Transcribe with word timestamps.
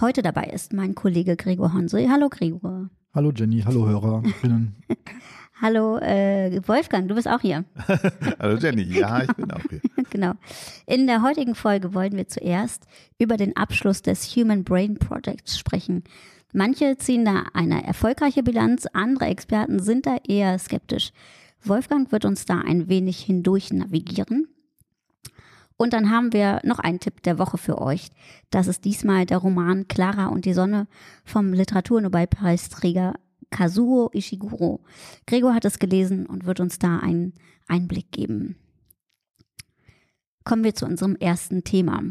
Heute 0.00 0.22
dabei 0.22 0.46
ist 0.46 0.72
mein 0.72 0.96
Kollege 0.96 1.36
Gregor 1.36 1.72
Honse. 1.72 2.10
Hallo 2.10 2.28
Gregor. 2.28 2.90
Hallo 3.14 3.30
Jenny, 3.30 3.60
hallo 3.60 3.86
Hörerinnen. 3.86 4.74
hallo 5.60 5.98
äh, 5.98 6.60
Wolfgang, 6.66 7.06
du 7.06 7.14
bist 7.14 7.28
auch 7.28 7.40
hier. 7.40 7.64
hallo 8.40 8.58
Jenny, 8.58 8.82
ja, 8.82 9.22
ich 9.22 9.32
bin 9.34 9.52
auch 9.52 9.60
hier. 9.70 9.80
genau. 10.10 10.32
In 10.86 11.06
der 11.06 11.22
heutigen 11.22 11.54
Folge 11.54 11.94
wollen 11.94 12.16
wir 12.16 12.26
zuerst 12.26 12.88
über 13.20 13.36
den 13.36 13.56
Abschluss 13.56 14.02
des 14.02 14.34
Human 14.34 14.64
Brain 14.64 14.98
Projects 14.98 15.56
sprechen. 15.56 16.02
Manche 16.52 16.96
ziehen 16.96 17.24
da 17.24 17.44
eine 17.52 17.86
erfolgreiche 17.86 18.42
Bilanz, 18.42 18.86
andere 18.86 19.26
Experten 19.26 19.78
sind 19.78 20.06
da 20.06 20.16
eher 20.26 20.58
skeptisch. 20.58 21.12
Wolfgang 21.62 22.10
wird 22.10 22.24
uns 22.24 22.46
da 22.46 22.58
ein 22.58 22.88
wenig 22.88 23.20
hindurch 23.20 23.72
navigieren. 23.72 24.48
Und 25.76 25.92
dann 25.92 26.10
haben 26.10 26.32
wir 26.32 26.60
noch 26.64 26.78
einen 26.78 27.00
Tipp 27.00 27.22
der 27.22 27.38
Woche 27.38 27.58
für 27.58 27.80
euch. 27.80 28.10
Das 28.50 28.68
ist 28.68 28.84
diesmal 28.84 29.26
der 29.26 29.38
Roman 29.38 29.88
Clara 29.88 30.26
und 30.26 30.44
die 30.44 30.52
Sonne 30.52 30.86
vom 31.24 31.52
Literaturnobelpreisträger 31.52 33.14
Kazuo 33.50 34.10
Ishiguro. 34.12 34.80
Gregor 35.26 35.54
hat 35.54 35.64
es 35.64 35.78
gelesen 35.78 36.26
und 36.26 36.44
wird 36.44 36.60
uns 36.60 36.78
da 36.78 36.98
einen 36.98 37.34
Einblick 37.66 38.12
geben. 38.12 38.56
Kommen 40.44 40.64
wir 40.64 40.74
zu 40.74 40.86
unserem 40.86 41.16
ersten 41.16 41.64
Thema. 41.64 42.02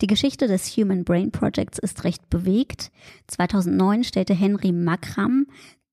Die 0.00 0.06
Geschichte 0.06 0.48
des 0.48 0.76
Human 0.76 1.04
Brain 1.04 1.30
Projects 1.30 1.78
ist 1.78 2.04
recht 2.04 2.28
bewegt. 2.28 2.90
2009 3.28 4.04
stellte 4.04 4.34
Henry 4.34 4.72
Makram 4.72 5.46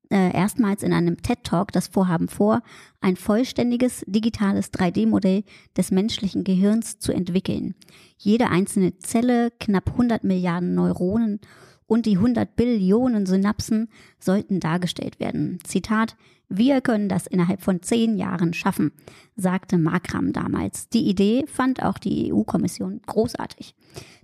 äh, 0.09 0.33
erstmals 0.33 0.83
in 0.83 0.93
einem 0.93 1.21
TED 1.21 1.43
Talk 1.43 1.71
das 1.71 1.88
Vorhaben 1.88 2.27
vor, 2.27 2.61
ein 3.02 3.15
vollständiges 3.15 4.03
digitales 4.07 4.73
3D-Modell 4.73 5.43
des 5.77 5.91
menschlichen 5.91 6.43
Gehirns 6.43 6.99
zu 6.99 7.11
entwickeln. 7.11 7.75
Jede 8.17 8.49
einzelne 8.49 8.97
Zelle, 8.97 9.52
knapp 9.59 9.91
100 9.91 10.23
Milliarden 10.23 10.73
Neuronen 10.75 11.39
und 11.85 12.05
die 12.05 12.17
100 12.17 12.55
Billionen 12.55 13.25
Synapsen 13.25 13.89
sollten 14.19 14.59
dargestellt 14.59 15.19
werden. 15.19 15.59
Zitat, 15.63 16.15
wir 16.47 16.81
können 16.81 17.09
das 17.09 17.27
innerhalb 17.27 17.61
von 17.61 17.81
zehn 17.81 18.17
Jahren 18.17 18.53
schaffen, 18.53 18.91
sagte 19.35 19.77
Makram 19.77 20.33
damals. 20.33 20.89
Die 20.89 21.07
Idee 21.07 21.45
fand 21.47 21.83
auch 21.83 21.99
die 21.99 22.33
EU-Kommission 22.33 23.02
großartig. 23.05 23.75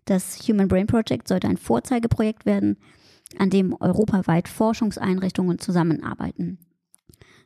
Das 0.06 0.40
Human 0.48 0.68
Brain 0.68 0.88
Project 0.88 1.28
sollte 1.28 1.48
ein 1.48 1.58
Vorzeigeprojekt 1.58 2.46
werden, 2.46 2.78
an 3.40 3.50
dem 3.50 3.76
europaweit 3.80 4.48
Forschungseinrichtungen 4.48 5.60
zusammenarbeiten. 5.60 6.60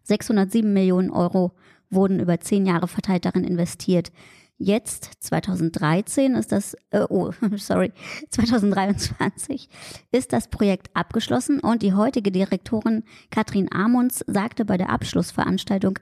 607 0.04 0.72
Millionen 0.72 1.12
Euro 1.12 1.52
wurden 1.90 2.20
über 2.20 2.40
zehn 2.40 2.66
Jahre 2.66 2.88
verteilt 2.88 3.26
darin 3.26 3.44
investiert. 3.44 4.12
Jetzt, 4.62 5.12
2013, 5.22 6.36
ist 6.36 6.52
das, 6.52 6.76
äh, 6.90 7.06
oh, 7.10 7.32
sorry, 7.56 7.94
2023 8.30 9.70
ist 10.12 10.34
das 10.34 10.50
Projekt 10.50 10.90
abgeschlossen 10.94 11.62
und 11.62 11.82
die 11.82 11.94
heutige 11.94 12.32
Direktorin 12.32 13.04
Katrin 13.32 13.72
Amunds 13.72 14.24
sagte 14.28 14.66
bei 14.66 14.78
der 14.78 14.90
Abschlussveranstaltung 14.90 16.00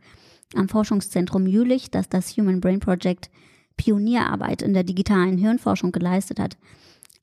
am 0.55 0.69
Forschungszentrum 0.69 1.45
Jülich, 1.45 1.91
dass 1.91 2.09
das 2.09 2.35
Human 2.35 2.59
Brain 2.59 2.79
Project 2.79 3.29
Pionierarbeit 3.75 4.63
in 4.63 4.73
der 4.73 4.83
digitalen 4.83 5.37
Hirnforschung 5.37 5.91
geleistet 5.91 6.39
hat. 6.39 6.57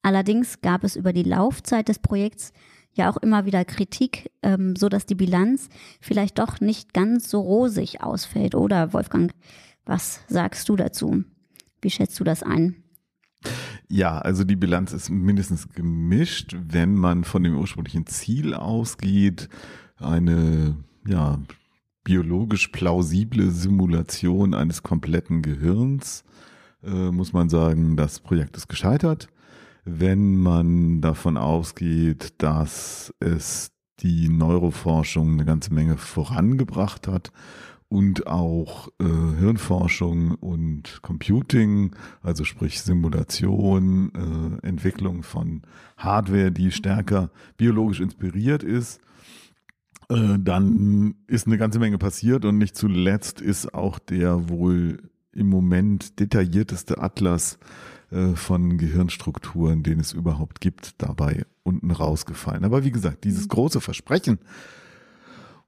Allerdings 0.05 0.61
gab 0.61 0.85
es 0.85 0.97
über 0.97 1.15
die 1.15 1.23
Laufzeit 1.23 1.89
des 1.89 1.99
Projekts 1.99 2.53
ja 2.93 3.11
auch 3.11 3.17
immer 3.17 3.47
wieder 3.47 3.65
Kritik, 3.65 4.31
ähm, 4.43 4.77
so 4.77 4.91
dass 4.91 5.07
die 5.07 5.15
Bilanz 5.15 5.71
vielleicht 5.99 6.39
doch 6.39 6.61
nicht 6.61 6.93
ganz 6.93 7.31
so 7.31 7.41
rosig 7.41 8.03
ausfällt. 8.03 8.55
Oder 8.55 8.93
Wolfgang, 8.93 9.33
was 9.87 10.21
sagst 10.29 10.69
du 10.69 10.77
dazu? 10.77 11.25
Wie 11.81 11.89
schätzt 11.89 12.21
du 12.21 12.25
das 12.25 12.43
ein? 12.43 12.77
Ja, 13.89 14.19
also 14.19 14.45
die 14.45 14.57
Bilanz 14.57 14.93
ist 14.93 15.09
mindestens 15.09 15.71
gemischt, 15.71 16.55
wenn 16.55 16.97
man 16.97 17.25
von 17.25 17.43
dem 17.43 17.57
ursprünglichen 17.57 18.07
Ziel 18.07 18.53
ausgeht, 18.53 19.49
eine 19.97 20.77
ja 21.07 21.41
biologisch 22.05 22.69
plausible 22.69 23.51
Simulation 23.51 24.53
eines 24.53 24.83
kompletten 24.83 25.41
Gehirns, 25.41 26.25
äh, 26.83 27.11
muss 27.11 27.33
man 27.33 27.49
sagen, 27.49 27.97
das 27.97 28.21
Projekt 28.21 28.59
ist 28.59 28.69
gescheitert 28.69 29.29
wenn 29.85 30.37
man 30.37 31.01
davon 31.01 31.37
ausgeht, 31.37 32.35
dass 32.39 33.13
es 33.21 33.71
die 34.01 34.29
Neuroforschung 34.29 35.35
eine 35.35 35.45
ganze 35.45 35.73
Menge 35.73 35.97
vorangebracht 35.97 37.07
hat 37.07 37.33
und 37.89 38.27
auch 38.27 38.89
äh, 38.99 39.05
Hirnforschung 39.05 40.33
und 40.33 41.01
Computing, 41.03 41.95
also 42.23 42.45
sprich 42.45 42.81
Simulation, 42.81 44.11
äh, 44.63 44.67
Entwicklung 44.67 45.23
von 45.23 45.63
Hardware, 45.97 46.51
die 46.51 46.73
stärker 46.73 47.31
biologisch 47.57 48.01
inspiriert 48.01 48.63
ist, 48.63 49.01
äh, 50.09 50.39
dann 50.41 51.15
ist 51.29 51.47
eine 51.47 51.59
ganze 51.59 51.79
Menge 51.79 51.99
passiert 51.99 52.45
und 52.45 52.59
nicht 52.59 52.77
zuletzt 52.77 53.41
ist 53.41 53.75
auch 53.75 53.99
der 53.99 54.49
wohl 54.49 55.11
im 55.33 55.49
Moment 55.49 56.19
detaillierteste 56.21 56.99
Atlas 56.99 57.59
von 58.35 58.79
Gehirnstrukturen, 58.79 59.83
den 59.83 59.99
es 59.99 60.13
überhaupt 60.13 60.61
gibt, 60.61 61.03
dabei 61.03 61.45
unten 61.65 61.91
rausgefallen. 61.91 62.65
Aber 62.65 62.85
wie 62.85 62.93
gesagt, 62.93 63.25
dieses 63.25 63.45
mhm. 63.45 63.49
große 63.49 63.81
Versprechen, 63.81 64.39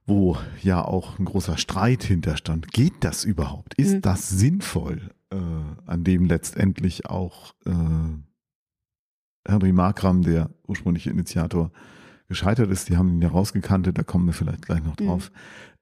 wo 0.05 0.37
ja 0.61 0.83
auch 0.83 1.19
ein 1.19 1.25
großer 1.25 1.57
Streit 1.57 2.03
hinterstand, 2.03 2.71
geht 2.71 2.93
das 3.01 3.25
überhaupt? 3.25 3.73
Ist 3.75 3.95
mhm. 3.95 4.01
das 4.01 4.29
sinnvoll, 4.29 5.11
äh, 5.31 5.37
an 5.85 6.03
dem 6.03 6.25
letztendlich 6.25 7.07
auch 7.07 7.53
äh, 7.65 7.71
Henry 9.47 9.73
Markram, 9.73 10.21
der 10.21 10.49
ursprüngliche 10.65 11.09
Initiator, 11.09 11.71
gescheitert 12.29 12.71
ist. 12.71 12.89
Die 12.89 12.97
haben 12.97 13.09
ihn 13.09 13.21
ja 13.21 13.29
rausgekantet, 13.29 13.97
da 13.97 14.03
kommen 14.03 14.25
wir 14.25 14.33
vielleicht 14.33 14.65
gleich 14.65 14.83
noch 14.83 14.97
mhm. 14.99 15.05
drauf. 15.05 15.31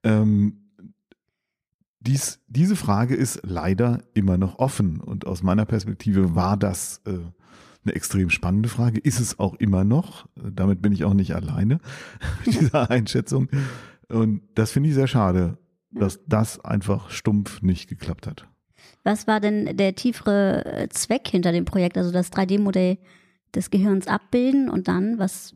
Mhm. 0.03 0.09
Ähm, 0.09 0.64
dies, 2.05 2.39
diese 2.47 2.75
Frage 2.75 3.15
ist 3.15 3.41
leider 3.43 4.03
immer 4.13 4.37
noch 4.37 4.59
offen 4.59 4.99
und 4.99 5.25
aus 5.25 5.43
meiner 5.43 5.65
Perspektive 5.65 6.35
war 6.35 6.57
das 6.57 7.01
äh, 7.05 7.11
eine 7.83 7.95
extrem 7.95 8.29
spannende 8.29 8.69
Frage. 8.69 8.99
Ist 8.99 9.19
es 9.19 9.39
auch 9.39 9.55
immer 9.55 9.83
noch? 9.83 10.27
Damit 10.35 10.81
bin 10.81 10.91
ich 10.91 11.03
auch 11.03 11.13
nicht 11.13 11.35
alleine 11.35 11.79
mit 12.45 12.59
dieser 12.59 12.89
Einschätzung. 12.89 13.49
Und 14.07 14.41
das 14.55 14.71
finde 14.71 14.89
ich 14.89 14.95
sehr 14.95 15.07
schade, 15.07 15.57
dass 15.91 16.19
das 16.27 16.63
einfach 16.63 17.09
stumpf 17.09 17.61
nicht 17.61 17.87
geklappt 17.87 18.27
hat. 18.27 18.47
Was 19.03 19.27
war 19.27 19.39
denn 19.39 19.77
der 19.77 19.95
tiefere 19.95 20.65
äh, 20.65 20.89
Zweck 20.89 21.27
hinter 21.27 21.51
dem 21.51 21.65
Projekt? 21.65 21.97
Also 21.97 22.11
das 22.11 22.31
3D-Modell 22.31 22.97
des 23.53 23.69
Gehirns 23.69 24.07
abbilden 24.07 24.69
und 24.69 24.87
dann 24.87 25.17
was 25.17 25.55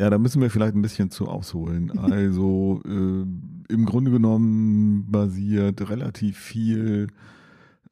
ja, 0.00 0.08
da 0.08 0.16
müssen 0.16 0.40
wir 0.40 0.48
vielleicht 0.48 0.74
ein 0.74 0.82
bisschen 0.82 1.10
zu 1.10 1.28
ausholen. 1.28 1.92
Also 2.00 2.80
äh, 2.86 3.72
im 3.72 3.84
Grunde 3.84 4.10
genommen 4.10 5.10
basiert 5.10 5.90
relativ 5.90 6.38
viel 6.38 7.08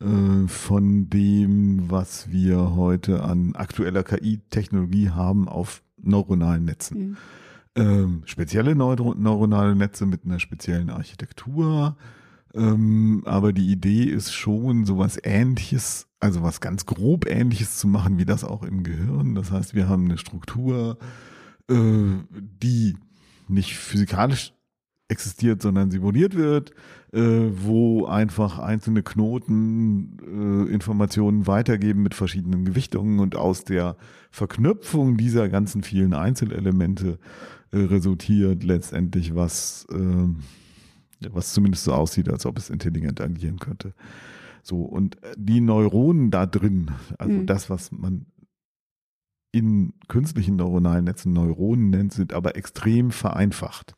äh, 0.01 0.49
von 0.49 1.11
dem, 1.11 1.91
was 1.91 2.31
wir 2.31 2.75
heute 2.75 3.23
an 3.23 3.55
aktueller 3.55 4.03
KI-Technologie 4.05 5.11
haben, 5.11 5.49
auf 5.49 5.83
neuronalen 6.01 6.65
Netzen. 6.65 6.99
Mhm. 6.99 7.17
Ähm, 7.75 8.23
spezielle 8.25 8.75
Neuro 8.75 9.15
neuronale 9.15 9.77
Netze 9.77 10.07
mit 10.07 10.25
einer 10.25 10.41
speziellen 10.41 10.89
Architektur. 10.89 11.97
Ähm, 12.55 13.23
aber 13.27 13.53
die 13.53 13.71
Idee 13.71 14.05
ist 14.05 14.33
schon, 14.33 14.87
sowas 14.87 15.19
ähnliches, 15.23 16.07
also 16.21 16.43
was 16.43 16.63
ganz 16.63 16.87
grob 16.87 17.27
ähnliches 17.29 17.77
zu 17.77 17.87
machen, 17.87 18.19
wie 18.19 18.25
das 18.25 18.45
auch 18.45 18.63
im 18.63 18.83
Gehirn. 18.83 19.35
Das 19.35 19.53
heißt, 19.53 19.75
wir 19.75 19.91
haben 19.91 20.07
eine 20.07 20.17
Struktur, 20.17 20.97
die 21.71 22.97
nicht 23.49 23.77
physikalisch 23.77 24.53
existiert, 25.09 25.63
sondern 25.63 25.91
simuliert 25.91 26.35
wird, 26.35 26.73
äh, 27.13 27.21
wo 27.21 28.05
einfach 28.05 28.59
einzelne 28.59 29.03
Knoten 29.03 30.19
äh, 30.69 30.73
Informationen 30.73 31.47
weitergeben 31.47 32.03
mit 32.03 32.15
verschiedenen 32.15 32.67
Gewichtungen 32.67 33.19
und 33.19 33.35
aus 33.35 33.65
der 33.65 33.97
Verknüpfung 34.31 35.17
dieser 35.17 35.49
ganzen 35.49 35.83
vielen 35.83 36.13
Einzelelemente 36.13 37.19
äh, 37.71 37.79
resultiert 37.79 38.63
letztendlich 38.63 39.35
was, 39.35 39.87
äh, 39.91 41.27
was 41.31 41.55
zumindest 41.55 41.85
so 41.85 41.95
aussieht, 41.95 42.29
als 42.29 42.45
ob 42.45 42.59
es 42.59 42.69
intelligent 42.69 43.21
agieren 43.21 43.59
könnte. 43.59 43.95
So, 44.63 44.83
und 44.83 45.17
die 45.37 45.63
Neuronen 45.63 46.31
da 46.31 46.45
drin, 46.45 46.91
also 47.17 47.33
mhm. 47.33 47.47
das, 47.47 47.71
was 47.71 47.91
man 47.91 48.27
in 49.53 49.95
künstlichen 50.09 50.57
neuronalen 50.57 51.05
Netzen 51.05 51.33
Neuronen 51.33 51.91
nennt, 51.91 52.13
sind 52.13 52.33
aber 52.33 52.57
extrem 52.57 53.11
vereinfacht. 53.11 53.95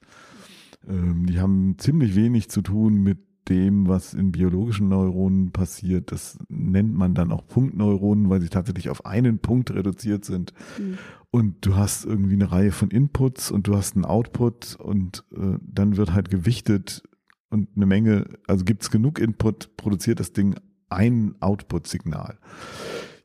Ähm, 0.89 1.27
die 1.27 1.41
haben 1.41 1.77
ziemlich 1.79 2.15
wenig 2.15 2.49
zu 2.49 2.63
tun 2.63 3.03
mit 3.03 3.19
dem, 3.49 3.89
was 3.89 4.15
in 4.15 4.31
biologischen 4.31 4.89
Neuronen 4.89 5.51
passiert. 5.51 6.13
Das 6.13 6.39
nennt 6.49 6.95
man 6.95 7.15
dann 7.15 7.33
auch 7.33 7.47
Punktneuronen, 7.47 8.31
weil 8.31 8.41
sie 8.41 8.49
tatsächlich 8.49 8.91
auf 8.91 9.05
einen 9.05 9.41
Punkt 9.41 9.73
reduziert 9.73 10.25
sind. 10.25 10.53
Mhm. 10.79 10.99
Und 11.33 11.67
du 11.67 11.75
hast 11.77 12.05
irgendwie 12.05 12.35
eine 12.35 12.51
Reihe 12.51 12.73
von 12.73 12.91
Inputs 12.91 13.51
und 13.51 13.67
du 13.67 13.77
hast 13.77 13.97
einen 13.97 14.05
Output 14.05 14.77
und 14.77 15.25
äh, 15.33 15.59
dann 15.63 15.97
wird 15.97 16.13
halt 16.13 16.31
gewichtet 16.31 17.03
und 17.51 17.69
eine 17.77 17.87
Menge, 17.87 18.27
also 18.47 18.65
gibt 18.65 18.83
es 18.83 18.91
genug 18.91 19.19
Input, 19.19 19.77
produziert 19.77 20.21
das 20.21 20.33
Ding 20.33 20.55
ein 20.89 21.35
Output-Signal. 21.41 22.39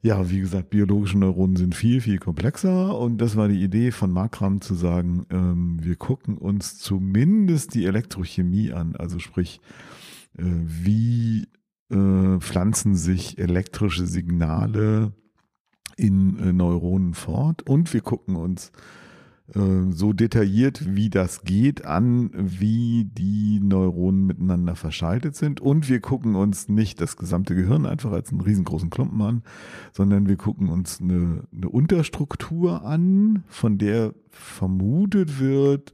Ja, 0.05 0.29
wie 0.29 0.39
gesagt, 0.39 0.69
biologische 0.69 1.17
Neuronen 1.17 1.55
sind 1.55 1.73
viel, 1.73 1.99
viel 1.99 2.19
komplexer. 2.19 2.95
Und 2.95 3.17
das 3.17 3.35
war 3.35 3.47
die 3.47 3.63
Idee 3.63 3.89
von 3.89 4.11
Makram 4.11 4.61
zu 4.61 4.75
sagen, 4.75 5.25
ähm, 5.31 5.79
wir 5.81 5.95
gucken 5.95 6.37
uns 6.37 6.77
zumindest 6.77 7.73
die 7.73 7.85
Elektrochemie 7.85 8.71
an, 8.71 8.95
also 8.95 9.17
sprich, 9.17 9.61
äh, 10.37 10.43
wie 10.43 11.47
äh, 11.89 12.37
pflanzen 12.37 12.95
sich 12.95 13.39
elektrische 13.39 14.05
Signale 14.05 15.11
in 15.97 16.37
äh, 16.37 16.53
Neuronen 16.53 17.15
fort. 17.15 17.63
Und 17.67 17.91
wir 17.91 18.01
gucken 18.01 18.35
uns 18.35 18.69
äh, 18.69 19.04
so 19.47 20.11
detailliert, 20.11 20.95
wie 20.95 21.11
das 21.11 21.43
geht, 21.43 21.85
an, 21.85 22.31
wie 22.33 23.05
die 23.05 23.59
Neuronen 23.61 24.25
miteinander 24.25 24.75
verschaltet 24.75 25.35
sind. 25.35 25.61
Und 25.61 25.87
wir 25.87 25.99
gucken 25.99 26.35
uns 26.35 26.67
nicht 26.67 26.99
das 26.99 27.15
gesamte 27.15 27.53
Gehirn 27.53 27.85
einfach 27.85 28.11
als 28.11 28.31
einen 28.31 28.41
riesengroßen 28.41 28.89
Klumpen 28.89 29.21
an, 29.21 29.43
sondern 29.93 30.27
wir 30.27 30.35
gucken 30.35 30.69
uns 30.69 30.99
eine, 30.99 31.43
eine 31.55 31.69
Unterstruktur 31.69 32.83
an, 32.83 33.43
von 33.47 33.77
der 33.77 34.15
vermutet 34.31 35.39
wird, 35.39 35.93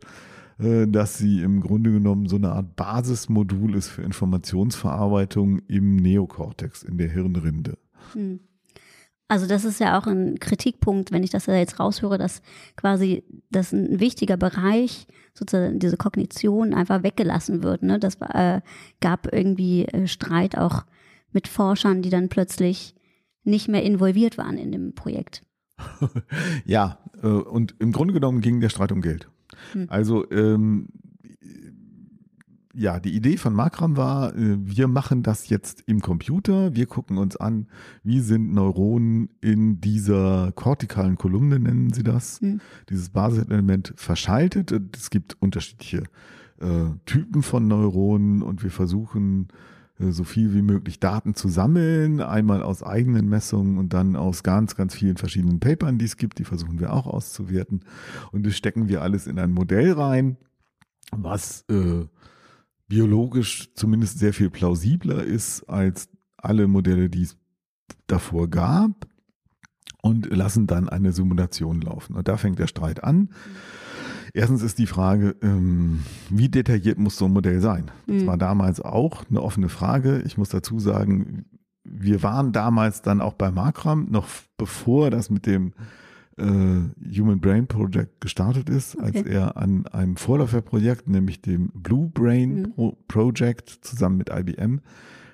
äh, 0.57 0.88
dass 0.88 1.18
sie 1.18 1.42
im 1.42 1.59
Grunde 1.59 1.92
genommen 1.92 2.27
so 2.27 2.38
eine 2.38 2.53
Art 2.53 2.77
Basismodul 2.77 3.75
ist 3.75 3.89
für 3.89 4.01
Informationsverarbeitung 4.03 5.59
im 5.68 5.98
Neokortex, 5.98 6.83
in 6.83 6.98
der 6.98 7.09
Hirnrinde. 7.09 7.77
Hm. 8.13 8.39
Also 9.31 9.47
das 9.47 9.63
ist 9.63 9.79
ja 9.79 9.97
auch 9.97 10.07
ein 10.07 10.39
Kritikpunkt, 10.39 11.13
wenn 11.13 11.23
ich 11.23 11.29
das 11.29 11.45
jetzt 11.45 11.79
raushöre, 11.79 12.17
dass 12.17 12.41
quasi 12.75 13.23
das 13.49 13.71
ein 13.71 14.01
wichtiger 14.01 14.35
Bereich, 14.35 15.07
sozusagen 15.33 15.79
diese 15.79 15.95
Kognition 15.95 16.73
einfach 16.73 17.01
weggelassen 17.01 17.63
wird. 17.63 17.81
Ne? 17.81 17.97
Das 17.97 18.15
äh, 18.15 18.59
gab 18.99 19.31
irgendwie 19.31 19.85
äh, 19.85 20.05
Streit 20.07 20.57
auch 20.57 20.83
mit 21.31 21.47
Forschern, 21.47 22.01
die 22.01 22.09
dann 22.09 22.27
plötzlich 22.27 22.93
nicht 23.45 23.69
mehr 23.69 23.83
involviert 23.83 24.37
waren 24.37 24.57
in 24.57 24.73
dem 24.73 24.95
Projekt. 24.95 25.43
ja, 26.65 26.97
äh, 27.23 27.27
und 27.27 27.75
im 27.79 27.93
Grunde 27.93 28.13
genommen 28.13 28.41
ging 28.41 28.59
der 28.59 28.67
Streit 28.67 28.91
um 28.91 28.99
Geld. 28.99 29.29
Hm. 29.71 29.85
Also 29.89 30.29
ähm, 30.29 30.89
ja, 32.73 33.00
die 33.00 33.15
Idee 33.15 33.38
von 33.38 33.53
Makram 33.53 33.97
war, 33.97 34.35
äh, 34.35 34.57
wir 34.59 34.88
machen 34.88 35.23
das 35.23 35.50
jetzt 35.50 35.83
im 35.88 36.01
Computer. 36.01 36.73
Wir 36.75 36.85
gucken 36.85 37.18
uns 37.18 37.35
an, 37.35 37.68
wie 38.03 38.19
sind 38.19 38.53
Neuronen 38.53 39.29
in 39.41 39.81
dieser 39.81 40.51
kortikalen 40.53 41.18
Kolumne, 41.18 41.59
nennen 41.59 41.91
sie 41.91 42.03
das, 42.03 42.41
mhm. 42.41 42.62
dieses 42.89 43.09
Basiselement 43.09 43.94
verschaltet. 43.95 44.71
Es 44.95 45.09
gibt 45.09 45.38
unterschiedliche 45.41 46.03
äh, 46.59 46.85
Typen 47.06 47.44
von 47.44 47.68
Neuronen 47.68 48.41
und 48.41 48.63
wir 48.63 48.71
versuchen, 48.71 49.50
äh, 50.00 50.12
so 50.12 50.24
viel 50.24 50.53
wie 50.53 50.62
möglich 50.62 51.00
Daten 51.00 51.35
zu 51.35 51.50
sammeln, 51.50 52.21
einmal 52.21 52.63
aus 52.63 52.83
eigenen 52.83 53.27
Messungen 53.27 53.77
und 53.77 53.94
dann 53.94 54.15
aus 54.15 54.44
ganz, 54.44 54.75
ganz 54.75 54.95
vielen 54.95 55.17
verschiedenen 55.17 55.59
Papern, 55.59 55.97
die 55.97 56.06
es 56.06 56.17
gibt. 56.17 56.39
Die 56.39 56.45
versuchen 56.45 56.79
wir 56.79 56.94
auch 56.94 57.07
auszuwerten. 57.07 57.81
Und 58.31 58.45
das 58.45 58.56
stecken 58.56 58.88
wir 58.88 59.01
alles 59.01 59.27
in 59.27 59.39
ein 59.39 59.51
Modell 59.51 59.94
rein, 59.94 60.38
was 61.12 61.65
äh, 61.69 62.06
biologisch 62.91 63.73
zumindest 63.73 64.19
sehr 64.19 64.33
viel 64.33 64.49
plausibler 64.49 65.23
ist 65.23 65.63
als 65.69 66.09
alle 66.35 66.67
Modelle, 66.67 67.09
die 67.09 67.21
es 67.21 67.38
davor 68.05 68.49
gab 68.49 69.07
und 70.01 70.29
lassen 70.29 70.67
dann 70.67 70.89
eine 70.89 71.13
Simulation 71.13 71.79
laufen. 71.79 72.15
Und 72.15 72.27
da 72.27 72.35
fängt 72.35 72.59
der 72.59 72.67
Streit 72.67 73.01
an. 73.01 73.29
Erstens 74.33 74.61
ist 74.61 74.77
die 74.77 74.88
Frage, 74.88 75.38
ähm, 75.41 76.01
wie 76.29 76.49
detailliert 76.49 76.97
muss 76.97 77.15
so 77.15 77.25
ein 77.25 77.31
Modell 77.31 77.61
sein? 77.61 77.91
Das 78.07 78.23
mhm. 78.23 78.27
war 78.27 78.38
damals 78.38 78.81
auch 78.81 79.23
eine 79.29 79.41
offene 79.41 79.69
Frage. 79.69 80.21
Ich 80.25 80.38
muss 80.38 80.49
dazu 80.49 80.77
sagen, 80.77 81.45
wir 81.85 82.23
waren 82.23 82.51
damals 82.51 83.01
dann 83.01 83.21
auch 83.21 83.35
bei 83.35 83.51
Makram, 83.51 84.07
noch 84.09 84.27
bevor 84.57 85.11
das 85.11 85.29
mit 85.29 85.45
dem 85.45 85.73
äh, 86.41 87.19
Human 87.19 87.39
Brain 87.39 87.67
Project 87.67 88.21
gestartet 88.21 88.69
ist, 88.69 88.95
okay. 88.95 89.05
als 89.05 89.21
er 89.27 89.57
an 89.57 89.85
einem 89.88 90.15
Vorläuferprojekt, 90.15 91.07
nämlich 91.07 91.41
dem 91.41 91.69
Blue 91.73 92.09
Brain 92.13 92.61
mhm. 92.61 92.71
Pro 92.73 92.97
Project 93.07 93.69
zusammen 93.81 94.17
mit 94.17 94.29
IBM 94.29 94.79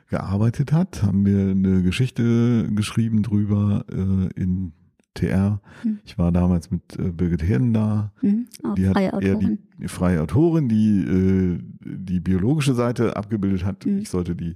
gearbeitet 0.10 0.72
hat, 0.72 1.04
haben 1.04 1.26
wir 1.26 1.52
eine 1.52 1.84
Geschichte 1.84 2.70
geschrieben 2.74 3.24
drüber 3.24 3.86
äh, 3.92 4.40
in 4.40 4.74
TR. 5.18 5.60
Mhm. 5.84 6.00
Ich 6.06 6.18
war 6.18 6.32
damals 6.32 6.72
mit 6.72 6.82
äh, 6.98 7.12
Birgit 7.12 7.44
Herden 7.44 7.74
da. 7.74 8.12
Mhm. 8.22 8.48
Die 8.78 8.88
hat 8.88 8.98
eher 8.98 9.36
die, 9.36 9.58
die, 9.80 9.88
freie 9.88 10.22
Autorin, 10.22 10.70
die 10.70 11.00
äh, 11.02 11.60
die 11.82 12.20
biologische 12.20 12.74
Seite 12.74 13.16
abgebildet 13.16 13.66
hat. 13.66 13.86
Mhm. 13.86 14.00
Ich 14.00 14.10
sollte 14.10 14.36
die, 14.36 14.54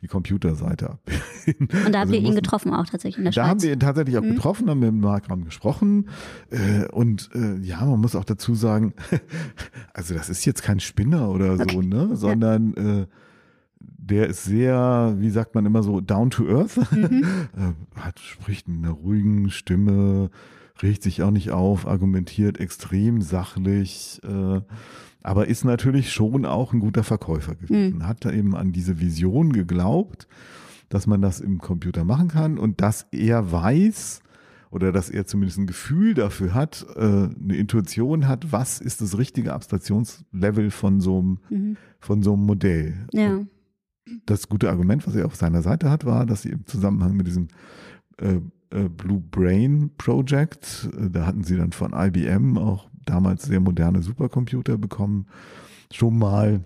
die 0.00 0.06
Computerseite 0.06 0.90
abbilden. 0.90 1.68
Und 1.86 1.92
da 1.92 2.00
habt 2.00 2.10
also 2.10 2.14
ihr 2.14 2.20
ihn 2.20 2.34
getroffen 2.34 2.72
auch 2.72 2.86
tatsächlich 2.86 3.18
in 3.18 3.24
der 3.24 3.32
da 3.32 3.34
Schweiz? 3.34 3.44
Da 3.44 3.50
haben 3.50 3.62
wir 3.62 3.72
ihn 3.72 3.80
tatsächlich 3.80 4.18
auch 4.18 4.22
mhm. 4.22 4.34
getroffen, 4.34 4.70
haben 4.70 4.80
wir 4.80 4.92
mit 4.92 5.02
Markram 5.02 5.44
gesprochen. 5.44 6.08
Äh, 6.50 6.86
und 6.90 7.30
äh, 7.34 7.58
ja, 7.60 7.84
man 7.84 8.00
muss 8.00 8.14
auch 8.14 8.24
dazu 8.24 8.54
sagen, 8.54 8.94
also 9.94 10.14
das 10.14 10.28
ist 10.28 10.44
jetzt 10.44 10.62
kein 10.62 10.80
Spinner 10.80 11.30
oder 11.30 11.54
okay. 11.54 11.74
so, 11.74 11.82
ne? 11.82 12.16
Sondern 12.16 12.74
ja. 12.76 13.06
Der 14.10 14.28
ist 14.28 14.44
sehr, 14.44 15.14
wie 15.18 15.30
sagt 15.30 15.54
man 15.54 15.64
immer 15.66 15.82
so, 15.82 16.00
down 16.00 16.30
to 16.30 16.46
earth. 16.46 16.78
Mhm. 16.92 17.24
Äh, 17.56 18.00
hat, 18.00 18.18
spricht 18.18 18.68
mit 18.68 18.78
einer 18.78 18.90
ruhigen 18.90 19.50
Stimme, 19.50 20.30
regt 20.82 21.02
sich 21.02 21.22
auch 21.22 21.30
nicht 21.30 21.52
auf, 21.52 21.86
argumentiert 21.86 22.58
extrem 22.58 23.22
sachlich, 23.22 24.20
äh, 24.24 24.60
aber 25.22 25.46
ist 25.46 25.64
natürlich 25.64 26.12
schon 26.12 26.44
auch 26.44 26.72
ein 26.72 26.80
guter 26.80 27.04
Verkäufer 27.04 27.54
gewesen. 27.54 27.98
Mhm. 27.98 28.06
Hat 28.06 28.26
eben 28.26 28.56
an 28.56 28.72
diese 28.72 29.00
Vision 29.00 29.52
geglaubt, 29.52 30.26
dass 30.88 31.06
man 31.06 31.22
das 31.22 31.40
im 31.40 31.58
Computer 31.58 32.04
machen 32.04 32.28
kann 32.28 32.58
und 32.58 32.80
dass 32.80 33.06
er 33.12 33.52
weiß, 33.52 34.20
oder 34.70 34.90
dass 34.90 35.10
er 35.10 35.26
zumindest 35.26 35.58
ein 35.58 35.66
Gefühl 35.66 36.14
dafür 36.14 36.54
hat, 36.54 36.84
äh, 36.96 37.00
eine 37.00 37.56
Intuition 37.56 38.26
hat, 38.26 38.50
was 38.50 38.80
ist 38.80 39.00
das 39.00 39.16
richtige 39.16 39.52
Abstraktionslevel 39.52 40.70
von 40.72 41.00
so 41.00 41.20
einem, 41.20 41.38
mhm. 41.48 41.76
von 42.00 42.22
so 42.22 42.32
einem 42.32 42.44
Modell. 42.44 43.06
Ja 43.12 43.44
das 44.26 44.48
gute 44.48 44.70
Argument, 44.70 45.06
was 45.06 45.14
er 45.14 45.26
auf 45.26 45.36
seiner 45.36 45.62
Seite 45.62 45.90
hat, 45.90 46.04
war, 46.04 46.26
dass 46.26 46.42
sie 46.42 46.50
im 46.50 46.66
Zusammenhang 46.66 47.16
mit 47.16 47.26
diesem 47.26 47.48
äh, 48.18 48.40
äh, 48.70 48.88
Blue 48.88 49.20
Brain 49.20 49.90
Project, 49.96 50.90
äh, 50.96 51.10
da 51.10 51.26
hatten 51.26 51.44
sie 51.44 51.56
dann 51.56 51.72
von 51.72 51.92
IBM 51.94 52.58
auch 52.58 52.88
damals 53.06 53.44
sehr 53.44 53.60
moderne 53.60 54.02
Supercomputer 54.02 54.78
bekommen, 54.78 55.26
schon 55.92 56.18
mal 56.18 56.64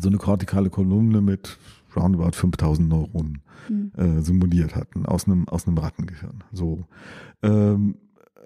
so 0.00 0.08
eine 0.08 0.18
kortikale 0.18 0.70
Kolumne 0.70 1.20
mit 1.20 1.58
roundabout 1.96 2.32
5000 2.32 2.88
Neuronen 2.88 3.42
mhm. 3.68 4.22
simuliert 4.22 4.76
hatten 4.76 5.06
aus 5.06 5.26
einem 5.26 5.48
aus 5.48 5.66
einem 5.66 5.78
Rattengehirn. 5.78 6.44
So 6.52 6.86
ähm, 7.42 7.96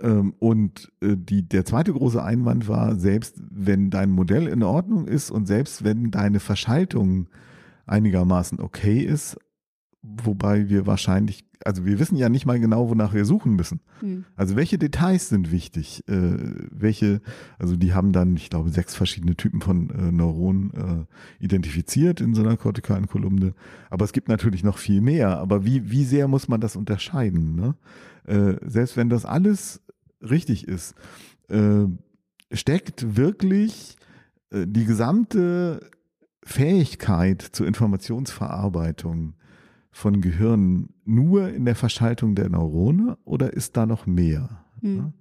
ähm, 0.00 0.34
und 0.38 0.92
äh, 1.00 1.16
die, 1.16 1.48
der 1.48 1.64
zweite 1.64 1.92
große 1.92 2.22
Einwand 2.22 2.68
war, 2.68 2.96
selbst 2.96 3.40
wenn 3.50 3.90
dein 3.90 4.10
Modell 4.10 4.48
in 4.48 4.62
Ordnung 4.62 5.06
ist 5.06 5.30
und 5.30 5.46
selbst 5.46 5.84
wenn 5.84 6.10
deine 6.10 6.40
Verschaltung 6.40 7.28
einigermaßen 7.92 8.58
okay 8.58 9.00
ist, 9.00 9.36
wobei 10.02 10.68
wir 10.68 10.86
wahrscheinlich, 10.86 11.44
also 11.64 11.84
wir 11.84 12.00
wissen 12.00 12.16
ja 12.16 12.28
nicht 12.28 12.44
mal 12.44 12.58
genau, 12.58 12.90
wonach 12.90 13.14
wir 13.14 13.24
suchen 13.24 13.54
müssen. 13.54 13.80
Hm. 14.00 14.24
Also 14.34 14.56
welche 14.56 14.78
Details 14.78 15.28
sind 15.28 15.52
wichtig? 15.52 16.02
Äh, 16.08 16.38
welche, 16.72 17.20
also 17.58 17.76
die 17.76 17.94
haben 17.94 18.12
dann, 18.12 18.34
ich 18.36 18.50
glaube, 18.50 18.70
sechs 18.70 18.96
verschiedene 18.96 19.36
Typen 19.36 19.60
von 19.60 19.90
äh, 19.90 20.10
Neuronen 20.10 20.72
äh, 20.72 21.44
identifiziert 21.44 22.20
in 22.20 22.34
so 22.34 22.42
einer 22.42 22.56
kortikalen 22.56 23.06
Kolumne. 23.06 23.54
Aber 23.90 24.04
es 24.04 24.12
gibt 24.12 24.28
natürlich 24.28 24.64
noch 24.64 24.78
viel 24.78 25.00
mehr. 25.00 25.38
Aber 25.38 25.64
wie, 25.64 25.90
wie 25.90 26.04
sehr 26.04 26.26
muss 26.26 26.48
man 26.48 26.60
das 26.60 26.74
unterscheiden? 26.74 27.54
Ne? 27.54 27.76
Äh, 28.24 28.56
selbst 28.68 28.96
wenn 28.96 29.08
das 29.08 29.24
alles 29.24 29.80
richtig 30.20 30.66
ist, 30.66 30.94
äh, 31.48 31.86
steckt 32.50 33.16
wirklich 33.16 33.96
äh, 34.50 34.66
die 34.66 34.84
gesamte 34.84 35.80
Fähigkeit 36.44 37.42
zur 37.42 37.66
Informationsverarbeitung 37.66 39.34
von 39.90 40.20
Gehirn 40.20 40.88
nur 41.04 41.50
in 41.50 41.64
der 41.64 41.76
Verschaltung 41.76 42.34
der 42.34 42.48
Neurone 42.48 43.18
oder 43.24 43.52
ist 43.52 43.76
da 43.76 43.86
noch 43.86 44.06
mehr? 44.06 44.64
Mhm. 44.80 45.12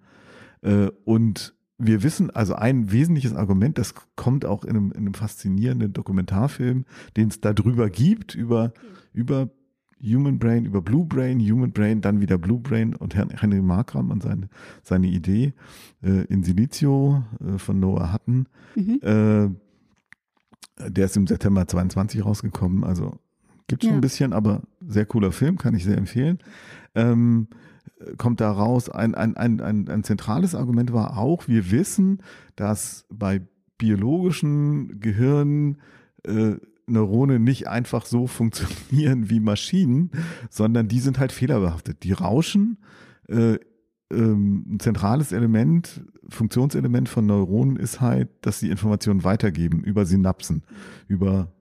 Und 1.03 1.55
wir 1.77 2.03
wissen, 2.03 2.29
also 2.29 2.55
ein 2.55 2.91
wesentliches 2.91 3.33
Argument, 3.33 3.77
das 3.77 3.95
kommt 4.15 4.45
auch 4.45 4.63
in 4.63 4.71
einem, 4.71 4.91
in 4.91 4.97
einem 4.99 5.13
faszinierenden 5.13 5.93
Dokumentarfilm, 5.93 6.85
den 7.17 7.27
es 7.29 7.41
darüber 7.41 7.89
gibt, 7.89 8.35
über, 8.35 8.71
über 9.13 9.49
Human 10.03 10.39
Brain 10.39 10.65
über 10.65 10.81
Blue 10.81 11.05
Brain, 11.05 11.39
Human 11.39 11.71
Brain, 11.71 12.01
dann 12.01 12.21
wieder 12.21 12.37
Blue 12.37 12.59
Brain 12.59 12.95
und 12.95 13.15
Henry 13.15 13.61
Markram 13.61 14.09
und 14.09 14.23
seine, 14.23 14.49
seine 14.83 15.07
Idee 15.07 15.53
äh, 16.03 16.25
in 16.25 16.43
Silicio 16.43 17.23
äh, 17.39 17.57
von 17.57 17.79
Noah 17.79 18.13
Hutton. 18.13 18.47
Mhm. 18.75 18.99
Äh, 19.01 19.49
der 20.89 21.05
ist 21.05 21.17
im 21.17 21.27
September 21.27 21.67
22 21.67 22.23
rausgekommen, 22.25 22.83
also 22.83 23.17
gibt 23.67 23.83
schon 23.83 23.91
ja. 23.91 23.97
ein 23.97 24.01
bisschen, 24.01 24.33
aber 24.33 24.63
sehr 24.85 25.05
cooler 25.05 25.31
Film, 25.31 25.57
kann 25.57 25.75
ich 25.75 25.83
sehr 25.83 25.97
empfehlen. 25.97 26.39
Ähm, 26.95 27.47
kommt 28.17 28.41
da 28.41 28.51
raus, 28.51 28.89
ein, 28.89 29.15
ein, 29.15 29.37
ein, 29.37 29.61
ein, 29.61 29.87
ein 29.87 30.03
zentrales 30.03 30.55
Argument 30.55 30.91
war 30.93 31.17
auch, 31.17 31.47
wir 31.47 31.71
wissen, 31.71 32.21
dass 32.55 33.05
bei 33.09 33.41
biologischen 33.77 34.99
Gehirnen 34.99 35.77
äh, 36.23 36.55
Neurone 36.87 37.39
nicht 37.39 37.67
einfach 37.67 38.05
so 38.05 38.27
funktionieren 38.27 39.29
wie 39.29 39.39
Maschinen, 39.39 40.11
sondern 40.49 40.87
die 40.87 40.99
sind 40.99 41.19
halt 41.19 41.31
fehlerbehaftet. 41.31 42.03
Die 42.03 42.11
rauschen. 42.11 42.77
Äh, 43.27 43.59
ähm, 44.11 44.65
ein 44.67 44.79
zentrales 44.79 45.31
Element, 45.31 46.03
Funktionselement 46.31 47.09
von 47.09 47.25
Neuronen 47.25 47.75
ist 47.75 48.01
halt, 48.01 48.29
dass 48.41 48.59
sie 48.59 48.69
Informationen 48.69 49.23
weitergeben 49.23 49.83
über 49.83 50.05
Synapsen, 50.05 50.63
über 51.07 51.51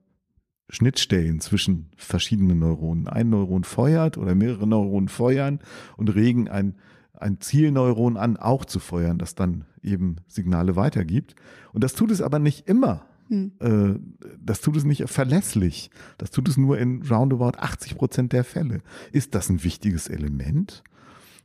Schnittstellen 0.68 1.40
zwischen 1.40 1.90
verschiedenen 1.96 2.60
Neuronen. 2.60 3.08
Ein 3.08 3.30
Neuron 3.30 3.64
feuert 3.64 4.16
oder 4.16 4.34
mehrere 4.34 4.66
Neuronen 4.66 5.08
feuern 5.08 5.58
und 5.96 6.14
regen 6.14 6.48
ein, 6.48 6.76
ein 7.12 7.40
Zielneuron 7.40 8.16
an, 8.16 8.36
auch 8.36 8.64
zu 8.64 8.78
feuern, 8.78 9.18
das 9.18 9.34
dann 9.34 9.64
eben 9.82 10.16
Signale 10.28 10.76
weitergibt. 10.76 11.34
Und 11.72 11.84
das 11.84 11.94
tut 11.94 12.10
es 12.10 12.22
aber 12.22 12.38
nicht 12.38 12.68
immer. 12.68 13.06
Hm. 13.28 13.52
Äh, 13.60 13.98
das 14.38 14.60
tut 14.60 14.76
es 14.76 14.84
nicht 14.84 15.08
verlässlich. 15.08 15.90
Das 16.18 16.30
tut 16.30 16.48
es 16.48 16.56
nur 16.56 16.78
in 16.78 17.02
roundabout 17.02 17.58
80 17.58 17.96
Prozent 17.96 18.32
der 18.32 18.44
Fälle. 18.44 18.80
Ist 19.12 19.34
das 19.34 19.48
ein 19.48 19.64
wichtiges 19.64 20.08
Element? 20.08 20.82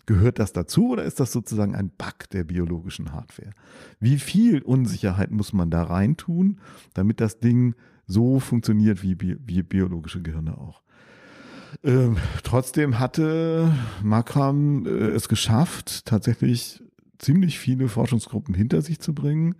Gehört 0.06 0.40
das 0.40 0.54
dazu 0.54 0.90
oder 0.90 1.04
ist 1.04 1.20
das 1.20 1.32
sozusagen 1.32 1.76
ein 1.76 1.90
Bug 1.90 2.30
der 2.32 2.44
biologischen 2.44 3.12
Hardware? 3.12 3.52
Wie 4.00 4.20
viel 4.20 4.62
Unsicherheit 4.62 5.32
muss 5.32 5.52
man 5.52 5.72
da 5.72 5.84
reintun, 5.84 6.60
damit 6.94 7.20
das 7.20 7.40
Ding 7.40 7.76
so 8.06 8.40
funktioniert 8.40 9.02
wie, 9.02 9.18
wie 9.20 9.64
biologische 9.64 10.22
Gehirne 10.22 10.58
auch? 10.58 10.82
Ähm, 11.84 12.18
trotzdem 12.44 13.00
hatte 13.00 13.72
Makram 14.04 14.86
äh, 14.86 14.90
es 14.90 15.28
geschafft, 15.28 16.06
tatsächlich 16.06 16.82
ziemlich 17.18 17.60
viele 17.60 17.88
Forschungsgruppen 17.88 18.54
hinter 18.54 18.82
sich 18.82 19.00
zu 19.00 19.14
bringen 19.14 19.56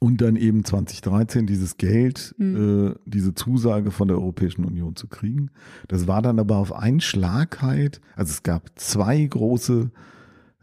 und 0.00 0.22
dann 0.22 0.36
eben 0.36 0.64
2013 0.64 1.46
dieses 1.46 1.76
Geld, 1.76 2.34
mhm. 2.38 2.88
äh, 2.88 2.94
diese 3.04 3.34
Zusage 3.34 3.90
von 3.90 4.08
der 4.08 4.16
Europäischen 4.16 4.64
Union 4.64 4.96
zu 4.96 5.06
kriegen. 5.06 5.50
Das 5.88 6.08
war 6.08 6.22
dann 6.22 6.38
aber 6.38 6.56
auf 6.56 6.74
einen 6.74 7.00
Schlag 7.00 7.60
halt, 7.60 8.00
also 8.16 8.30
es 8.30 8.42
gab 8.42 8.70
zwei 8.76 9.22
große 9.22 9.90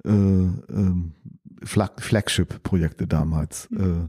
äh, 0.06 0.12
äh, 0.12 0.94
Flagship-Projekte 1.64 3.08
damals. 3.08 3.70
Mhm. 3.70 3.80
Äh, 3.80 4.08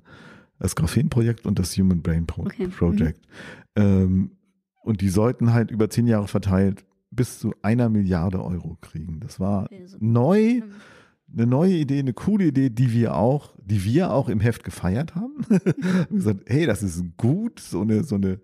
das 0.60 0.74
Graphen-Projekt 0.74 1.46
und 1.46 1.58
das 1.58 1.76
Human 1.76 2.02
Brain 2.02 2.26
Pro 2.26 2.42
okay. 2.42 2.66
Project. 2.66 3.20
Mhm. 3.76 3.82
Ähm, 3.82 4.30
und 4.82 5.02
die 5.02 5.10
sollten 5.10 5.52
halt 5.52 5.70
über 5.70 5.90
zehn 5.90 6.06
Jahre 6.06 6.26
verteilt 6.26 6.84
bis 7.10 7.38
zu 7.38 7.54
einer 7.62 7.90
Milliarde 7.90 8.42
Euro 8.42 8.78
kriegen. 8.80 9.20
Das 9.20 9.38
war 9.38 9.64
okay, 9.64 9.86
neu. 10.00 10.62
Mhm 10.62 10.72
eine 11.32 11.46
neue 11.46 11.74
Idee, 11.74 11.98
eine 11.98 12.12
coole 12.12 12.46
Idee, 12.46 12.70
die 12.70 12.92
wir 12.92 13.14
auch, 13.14 13.54
die 13.62 13.84
wir 13.84 14.10
auch 14.12 14.28
im 14.28 14.40
Heft 14.40 14.64
gefeiert 14.64 15.14
haben. 15.14 15.34
wir 15.48 16.06
gesagt, 16.10 16.44
hey, 16.46 16.66
das 16.66 16.82
ist 16.82 17.04
gut, 17.16 17.60
so 17.60 17.82
eine, 17.82 18.04
so 18.04 18.14
eine 18.14 18.40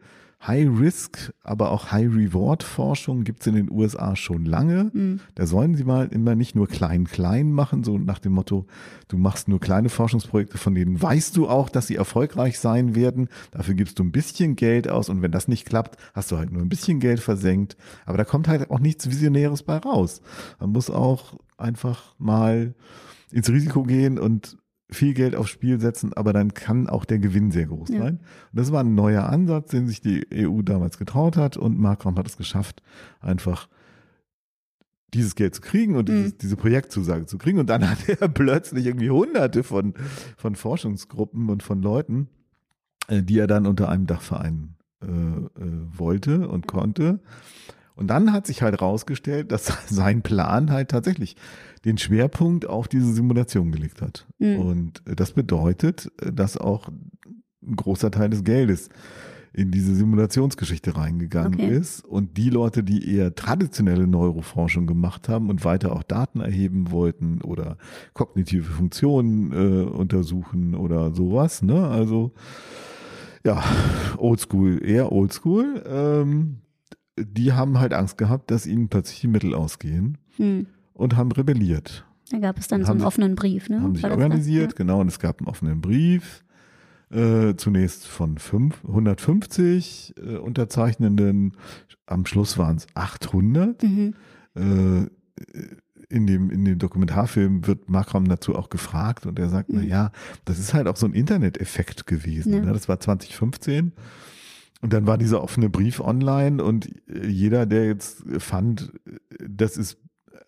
High-Risk, 0.46 1.32
aber 1.42 1.70
auch 1.70 1.90
High-Reward-Forschung 1.90 3.24
gibt's 3.24 3.46
in 3.46 3.54
den 3.54 3.70
USA 3.70 4.14
schon 4.16 4.44
lange. 4.44 4.90
Mhm. 4.92 5.20
Da 5.34 5.46
sollen 5.46 5.74
sie 5.74 5.84
mal 5.84 6.08
immer 6.08 6.34
nicht 6.34 6.54
nur 6.54 6.68
klein-klein 6.68 7.52
machen, 7.52 7.82
so 7.84 7.98
nach 7.98 8.18
dem 8.18 8.32
Motto, 8.32 8.66
du 9.08 9.16
machst 9.16 9.48
nur 9.48 9.60
kleine 9.60 9.88
Forschungsprojekte, 9.88 10.58
von 10.58 10.74
denen 10.74 11.00
weißt 11.00 11.36
du 11.36 11.48
auch, 11.48 11.68
dass 11.68 11.86
sie 11.86 11.96
erfolgreich 11.96 12.58
sein 12.58 12.94
werden. 12.94 13.28
Dafür 13.52 13.74
gibst 13.74 13.98
du 13.98 14.04
ein 14.04 14.12
bisschen 14.12 14.56
Geld 14.56 14.88
aus 14.88 15.08
und 15.08 15.22
wenn 15.22 15.32
das 15.32 15.48
nicht 15.48 15.66
klappt, 15.66 15.96
hast 16.12 16.30
du 16.30 16.36
halt 16.36 16.52
nur 16.52 16.62
ein 16.62 16.68
bisschen 16.68 17.00
Geld 17.00 17.20
versenkt. 17.20 17.76
Aber 18.04 18.18
da 18.18 18.24
kommt 18.24 18.48
halt 18.48 18.70
auch 18.70 18.80
nichts 18.80 19.08
Visionäres 19.08 19.62
bei 19.62 19.78
raus. 19.78 20.20
Man 20.60 20.70
muss 20.70 20.90
auch 20.90 21.38
einfach 21.56 22.14
mal 22.18 22.74
ins 23.30 23.48
Risiko 23.48 23.82
gehen 23.82 24.18
und 24.18 24.58
viel 24.90 25.14
Geld 25.14 25.34
aufs 25.34 25.50
Spiel 25.50 25.80
setzen, 25.80 26.12
aber 26.12 26.32
dann 26.32 26.54
kann 26.54 26.88
auch 26.88 27.04
der 27.04 27.18
Gewinn 27.18 27.50
sehr 27.50 27.66
groß 27.66 27.88
ja. 27.88 27.98
sein. 27.98 28.18
Und 28.18 28.58
das 28.58 28.70
war 28.70 28.82
ein 28.82 28.94
neuer 28.94 29.24
Ansatz, 29.24 29.70
den 29.70 29.86
sich 29.86 30.00
die 30.00 30.26
EU 30.32 30.62
damals 30.62 30.98
getraut 30.98 31.36
hat 31.36 31.56
und 31.56 31.78
Macron 31.78 32.16
hat 32.16 32.28
es 32.28 32.36
geschafft, 32.36 32.82
einfach 33.20 33.68
dieses 35.14 35.36
Geld 35.36 35.54
zu 35.54 35.60
kriegen 35.60 35.96
und 35.96 36.08
dieses, 36.08 36.32
mhm. 36.32 36.38
diese 36.38 36.56
Projektzusage 36.56 37.26
zu 37.26 37.38
kriegen. 37.38 37.58
Und 37.58 37.70
dann 37.70 37.88
hat 37.90 38.08
er 38.08 38.28
plötzlich 38.28 38.86
irgendwie 38.86 39.10
hunderte 39.10 39.62
von, 39.62 39.94
von 40.36 40.56
Forschungsgruppen 40.56 41.48
und 41.48 41.62
von 41.62 41.80
Leuten, 41.82 42.28
äh, 43.08 43.22
die 43.22 43.38
er 43.38 43.46
dann 43.46 43.66
unter 43.66 43.88
einem 43.88 44.06
Dachverein 44.06 44.74
äh, 45.02 45.06
äh, 45.06 45.48
wollte 45.96 46.48
und 46.48 46.66
konnte. 46.66 47.20
Und 47.94 48.08
dann 48.08 48.32
hat 48.32 48.46
sich 48.46 48.62
halt 48.62 48.82
rausgestellt, 48.82 49.52
dass 49.52 49.66
sein 49.88 50.22
Plan 50.22 50.70
halt 50.70 50.90
tatsächlich 50.90 51.36
den 51.84 51.98
Schwerpunkt 51.98 52.66
auf 52.66 52.88
diese 52.88 53.12
Simulation 53.12 53.72
gelegt 53.72 54.00
hat. 54.00 54.26
Mhm. 54.38 54.58
Und 54.58 55.02
das 55.04 55.32
bedeutet, 55.32 56.10
dass 56.18 56.56
auch 56.56 56.88
ein 56.88 57.76
großer 57.76 58.10
Teil 58.10 58.30
des 58.30 58.44
Geldes 58.44 58.88
in 59.54 59.70
diese 59.70 59.94
Simulationsgeschichte 59.94 60.96
reingegangen 60.96 61.54
okay. 61.54 61.76
ist. 61.76 62.04
Und 62.04 62.36
die 62.36 62.50
Leute, 62.50 62.82
die 62.82 63.14
eher 63.14 63.34
traditionelle 63.34 64.06
Neuroforschung 64.06 64.86
gemacht 64.86 65.28
haben 65.28 65.48
und 65.48 65.64
weiter 65.64 65.92
auch 65.92 66.02
Daten 66.02 66.40
erheben 66.40 66.90
wollten 66.90 67.40
oder 67.40 67.78
kognitive 68.14 68.64
Funktionen 68.64 69.52
äh, 69.52 69.84
untersuchen 69.84 70.74
oder 70.74 71.14
sowas, 71.14 71.62
ne? 71.62 71.86
Also 71.86 72.32
ja, 73.46 73.62
oldschool, 74.16 74.84
eher 74.84 75.12
oldschool. 75.12 75.84
Ähm, 75.86 76.56
die 77.16 77.52
haben 77.52 77.78
halt 77.78 77.92
Angst 77.92 78.18
gehabt, 78.18 78.50
dass 78.50 78.66
ihnen 78.66 78.88
plötzlich 78.88 79.20
die 79.20 79.28
Mittel 79.28 79.54
ausgehen 79.54 80.18
hm. 80.36 80.66
Und 80.94 81.16
haben 81.16 81.30
rebelliert. 81.32 82.06
Da 82.30 82.38
gab 82.38 82.58
es 82.58 82.68
dann 82.68 82.84
so 82.84 82.92
einen 82.92 83.00
sich, 83.00 83.06
offenen 83.06 83.34
Brief, 83.34 83.68
ne? 83.68 83.82
Haben 83.82 83.94
sich 83.94 84.04
organisiert, 84.04 84.72
ja. 84.72 84.76
genau, 84.76 85.00
und 85.00 85.08
es 85.08 85.18
gab 85.18 85.40
einen 85.40 85.48
offenen 85.48 85.80
Brief. 85.80 86.42
Äh, 87.10 87.54
zunächst 87.56 88.06
von 88.06 88.38
fünf, 88.38 88.82
150 88.84 90.14
äh, 90.16 90.36
Unterzeichnenden, 90.36 91.52
am 92.06 92.26
Schluss 92.26 92.58
waren 92.58 92.76
es 92.76 92.86
800. 92.94 93.82
Mhm. 93.82 94.14
Äh, 94.54 95.06
in 96.08 96.26
dem, 96.26 96.50
in 96.50 96.64
dem 96.64 96.78
Dokumentarfilm 96.78 97.66
wird 97.66 97.88
Makram 97.88 98.28
dazu 98.28 98.54
auch 98.54 98.70
gefragt 98.70 99.26
und 99.26 99.38
er 99.38 99.48
sagt, 99.48 99.68
mhm. 99.68 99.80
na 99.80 99.82
ja, 99.82 100.12
das 100.44 100.58
ist 100.58 100.74
halt 100.74 100.86
auch 100.86 100.96
so 100.96 101.06
ein 101.06 101.12
Internet-Effekt 101.12 102.06
gewesen. 102.06 102.52
Ja. 102.52 102.60
Ne? 102.60 102.72
Das 102.72 102.88
war 102.88 103.00
2015 103.00 103.92
und 104.80 104.92
dann 104.92 105.06
war 105.06 105.18
dieser 105.18 105.42
offene 105.42 105.70
Brief 105.70 106.00
online 106.00 106.62
und 106.62 106.88
jeder, 107.08 107.66
der 107.66 107.86
jetzt 107.86 108.24
fand, 108.38 108.92
das 109.38 109.76
ist, 109.76 109.98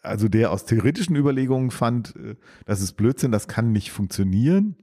also 0.06 0.28
der 0.28 0.50
aus 0.50 0.64
theoretischen 0.64 1.16
Überlegungen 1.16 1.70
fand, 1.70 2.14
das 2.64 2.80
ist 2.80 2.92
Blödsinn, 2.92 3.32
das 3.32 3.48
kann 3.48 3.72
nicht 3.72 3.90
funktionieren, 3.90 4.76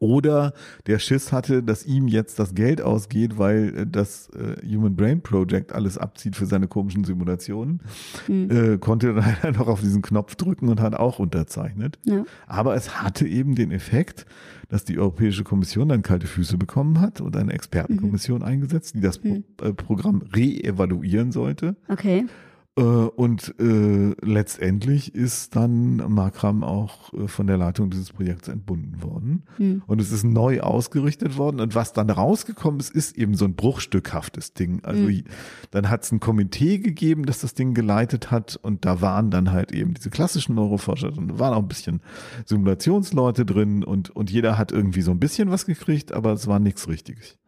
oder 0.00 0.52
der 0.86 0.98
Schiss 0.98 1.32
hatte, 1.32 1.62
dass 1.62 1.86
ihm 1.86 2.08
jetzt 2.08 2.38
das 2.38 2.54
Geld 2.54 2.82
ausgeht, 2.82 3.38
weil 3.38 3.76
äh, 3.76 3.86
das 3.86 4.30
äh, 4.30 4.56
Human 4.66 4.96
Brain 4.96 5.22
Project 5.22 5.72
alles 5.72 5.98
abzieht 5.98 6.36
für 6.36 6.46
seine 6.46 6.68
komischen 6.68 7.04
Simulationen, 7.04 7.80
mhm. 8.28 8.50
äh, 8.50 8.78
konnte 8.78 9.14
dann 9.14 9.54
noch 9.58 9.68
auf 9.68 9.80
diesen 9.80 10.02
Knopf 10.02 10.34
drücken 10.36 10.68
und 10.68 10.80
hat 10.80 10.94
auch 10.94 11.18
unterzeichnet. 11.18 11.98
Ja. 12.04 12.24
Aber 12.46 12.74
es 12.74 13.02
hatte 13.02 13.26
eben 13.26 13.54
den 13.54 13.70
Effekt, 13.70 14.26
dass 14.68 14.84
die 14.84 14.98
Europäische 14.98 15.44
Kommission 15.44 15.88
dann 15.88 16.02
kalte 16.02 16.26
Füße 16.26 16.58
bekommen 16.58 17.00
hat 17.00 17.20
und 17.20 17.36
eine 17.36 17.52
Expertenkommission 17.52 18.40
mhm. 18.40 18.46
eingesetzt, 18.46 18.94
die 18.94 19.00
das 19.00 19.22
mhm. 19.22 19.44
Pro 19.56 19.66
äh, 19.66 19.72
Programm 19.72 20.22
reevaluieren 20.34 21.30
sollte. 21.30 21.76
Okay. 21.88 22.26
Äh, 22.76 22.82
und 22.82 23.54
äh, 23.58 24.14
letztendlich 24.22 25.14
ist 25.14 25.56
dann 25.56 25.96
Makram 25.96 26.62
auch 26.62 27.12
äh, 27.14 27.26
von 27.26 27.46
der 27.46 27.56
Leitung 27.56 27.88
dieses 27.88 28.12
Projekts 28.12 28.48
entbunden 28.48 29.02
worden. 29.02 29.44
Hm. 29.56 29.82
Und 29.86 30.00
es 30.00 30.12
ist 30.12 30.24
neu 30.24 30.60
ausgerichtet 30.60 31.38
worden. 31.38 31.60
Und 31.60 31.74
was 31.74 31.94
dann 31.94 32.10
rausgekommen 32.10 32.80
ist, 32.80 32.94
ist 32.94 33.16
eben 33.16 33.34
so 33.34 33.46
ein 33.46 33.54
bruchstückhaftes 33.54 34.52
Ding. 34.52 34.80
Also 34.84 35.06
hm. 35.06 35.24
dann 35.70 35.88
hat 35.88 36.04
es 36.04 36.12
ein 36.12 36.20
Komitee 36.20 36.78
gegeben, 36.78 37.24
das 37.24 37.40
das 37.40 37.54
Ding 37.54 37.72
geleitet 37.72 38.30
hat. 38.30 38.58
Und 38.60 38.84
da 38.84 39.00
waren 39.00 39.30
dann 39.30 39.52
halt 39.52 39.72
eben 39.72 39.94
diese 39.94 40.10
klassischen 40.10 40.54
Neuroforscher 40.54 41.12
drin. 41.12 41.28
Da 41.28 41.38
waren 41.38 41.54
auch 41.54 41.62
ein 41.62 41.68
bisschen 41.68 42.02
Simulationsleute 42.44 43.46
drin. 43.46 43.84
Und, 43.84 44.10
und 44.10 44.30
jeder 44.30 44.58
hat 44.58 44.70
irgendwie 44.70 45.02
so 45.02 45.12
ein 45.12 45.20
bisschen 45.20 45.50
was 45.50 45.64
gekriegt, 45.64 46.12
aber 46.12 46.32
es 46.32 46.46
war 46.46 46.58
nichts 46.58 46.88
Richtiges. 46.88 47.38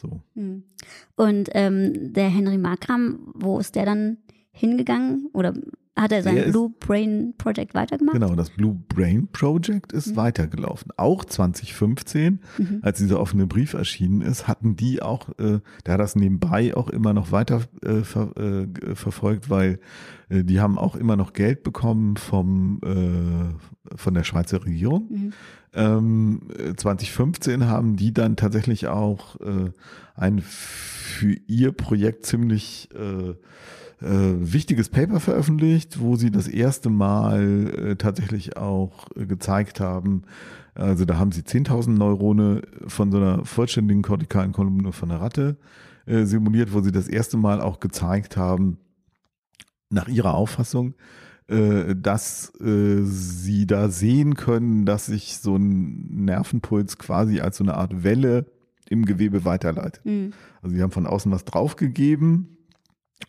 So. 0.00 0.20
Hm. 0.34 0.64
Und 1.14 1.50
ähm, 1.52 2.12
der 2.12 2.28
Henry 2.28 2.58
Markram, 2.58 3.20
wo 3.34 3.60
ist 3.60 3.76
der 3.76 3.86
dann 3.86 4.16
hingegangen 4.52 5.28
oder 5.32 5.54
Hat 5.96 6.10
er 6.12 6.22
sein 6.22 6.36
ist- 6.38 6.52
Blue 6.52 6.70
Brain 6.80 7.34
Project 7.36 7.74
weitergemacht? 7.74 8.14
Genau, 8.14 8.34
das 8.34 8.50
Blue 8.50 8.78
Brain 8.88 9.28
Project 9.32 9.92
ist 9.92 10.16
weitergelaufen. 10.16 10.90
Auch 10.96 11.24
2015, 11.24 12.40
Mhm. 12.58 12.78
als 12.82 12.98
dieser 12.98 13.20
offene 13.20 13.46
Brief 13.46 13.74
erschienen 13.74 14.20
ist, 14.22 14.48
hatten 14.48 14.74
die 14.76 15.02
auch, 15.02 15.28
äh, 15.38 15.60
der 15.86 15.94
hat 15.94 16.00
das 16.00 16.16
nebenbei 16.16 16.74
auch 16.76 16.88
immer 16.88 17.12
noch 17.12 17.30
weiter 17.32 17.62
äh, 17.82 18.02
ver, 18.04 18.34
äh, 18.36 18.94
verfolgt, 18.94 19.50
weil 19.50 19.80
äh, 20.30 20.44
die 20.44 20.60
haben 20.60 20.78
auch 20.78 20.96
immer 20.96 21.16
noch 21.16 21.32
Geld 21.34 21.62
bekommen 21.62 22.16
vom, 22.16 22.80
äh, 22.84 23.96
von 23.96 24.14
der 24.14 24.24
Schweizer 24.24 24.64
Regierung. 24.64 25.06
Mhm. 25.10 25.32
Ähm, 25.74 26.42
äh, 26.58 26.74
2015 26.74 27.66
haben 27.66 27.96
die 27.96 28.12
dann 28.12 28.36
tatsächlich 28.36 28.88
auch 28.88 29.40
äh, 29.40 29.70
ein 30.14 30.40
für 30.40 31.34
ihr 31.46 31.72
Projekt 31.72 32.26
ziemlich 32.26 32.88
äh, 32.94 33.30
äh, 34.04 34.34
wichtiges 34.38 34.88
Paper 34.88 35.20
veröffentlicht, 35.20 36.00
wo 36.00 36.16
sie 36.16 36.30
das 36.30 36.48
erste 36.48 36.90
Mal 36.90 37.68
äh, 37.68 37.96
tatsächlich 37.96 38.56
auch 38.56 39.06
äh, 39.16 39.26
gezeigt 39.26 39.80
haben, 39.80 40.24
also 40.74 41.04
da 41.04 41.18
haben 41.18 41.32
sie 41.32 41.42
10.000 41.42 41.90
Neurone 41.90 42.62
von 42.86 43.10
so 43.10 43.18
einer 43.18 43.44
vollständigen 43.44 44.02
kortikalen 44.02 44.52
Kolumne 44.52 44.92
von 44.92 45.10
einer 45.10 45.20
Ratte 45.20 45.56
äh, 46.06 46.24
simuliert, 46.24 46.72
wo 46.72 46.80
sie 46.80 46.92
das 46.92 47.08
erste 47.08 47.36
Mal 47.36 47.60
auch 47.60 47.78
gezeigt 47.78 48.36
haben, 48.36 48.78
nach 49.90 50.08
ihrer 50.08 50.32
Auffassung, 50.32 50.94
dass 51.94 52.52
äh, 52.60 53.02
sie 53.02 53.66
da 53.66 53.88
sehen 53.88 54.34
können, 54.34 54.86
dass 54.86 55.06
sich 55.06 55.38
so 55.38 55.56
ein 55.56 56.24
Nervenpuls 56.24 56.98
quasi 56.98 57.40
als 57.40 57.58
so 57.58 57.64
eine 57.64 57.74
Art 57.74 58.04
Welle 58.04 58.46
im 58.88 59.04
Gewebe 59.04 59.44
weiterleitet. 59.44 60.04
Mhm. 60.04 60.32
Also 60.60 60.76
sie 60.76 60.82
haben 60.82 60.92
von 60.92 61.06
außen 61.06 61.32
was 61.32 61.44
draufgegeben, 61.44 62.56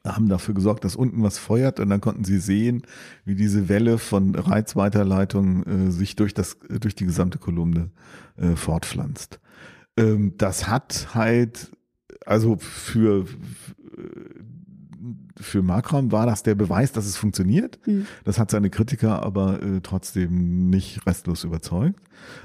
haben 0.05 0.27
dafür 0.27 0.53
gesorgt, 0.53 0.83
dass 0.83 0.95
unten 0.95 1.23
was 1.23 1.37
feuert 1.37 1.79
und 1.79 1.89
dann 1.89 2.01
konnten 2.01 2.23
sie 2.23 2.39
sehen, 2.39 2.83
wie 3.25 3.35
diese 3.35 3.69
Welle 3.69 3.97
von 3.97 4.35
Reizweiterleitung 4.35 5.63
äh, 5.63 5.91
sich 5.91 6.15
durch 6.15 6.33
das 6.33 6.57
durch 6.67 6.95
die 6.95 7.05
gesamte 7.05 7.37
Kolumne 7.37 7.91
äh, 8.37 8.55
fortpflanzt. 8.55 9.39
Ähm, 9.97 10.33
das 10.37 10.67
hat 10.67 11.09
halt 11.13 11.71
also 12.25 12.57
für 12.57 13.25
für 15.39 15.61
Markram 15.61 16.11
war 16.11 16.25
das 16.25 16.43
der 16.43 16.55
Beweis, 16.55 16.91
dass 16.91 17.05
es 17.05 17.17
funktioniert. 17.17 17.79
Mhm. 17.85 18.05
Das 18.23 18.39
hat 18.39 18.51
seine 18.51 18.69
Kritiker 18.69 19.23
aber 19.23 19.61
äh, 19.61 19.81
trotzdem 19.81 20.69
nicht 20.69 21.05
restlos 21.05 21.43
überzeugt. 21.43 21.99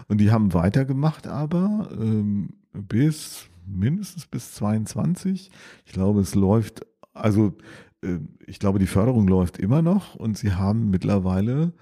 Und 0.09 0.19
die 0.19 0.31
haben 0.31 0.55
weitergemacht, 0.55 1.27
aber 1.27 1.89
ähm, 1.93 2.51
bis 2.73 3.49
mindestens 3.67 4.27
bis 4.27 4.55
22. 4.55 5.51
Ich 5.87 5.93
glaube, 5.93 6.21
es 6.21 6.35
läuft, 6.35 6.87
also 7.15 7.55
äh, 8.03 8.19
ich 8.47 8.59
glaube, 8.59 8.79
die 8.79 8.87
Förderung 8.87 9.29
läuft 9.29 9.59
immer 9.59 9.83
noch 9.83 10.15
und 10.15 10.39
sie 10.39 10.53
haben 10.53 10.91
mittlerweile 10.91 11.73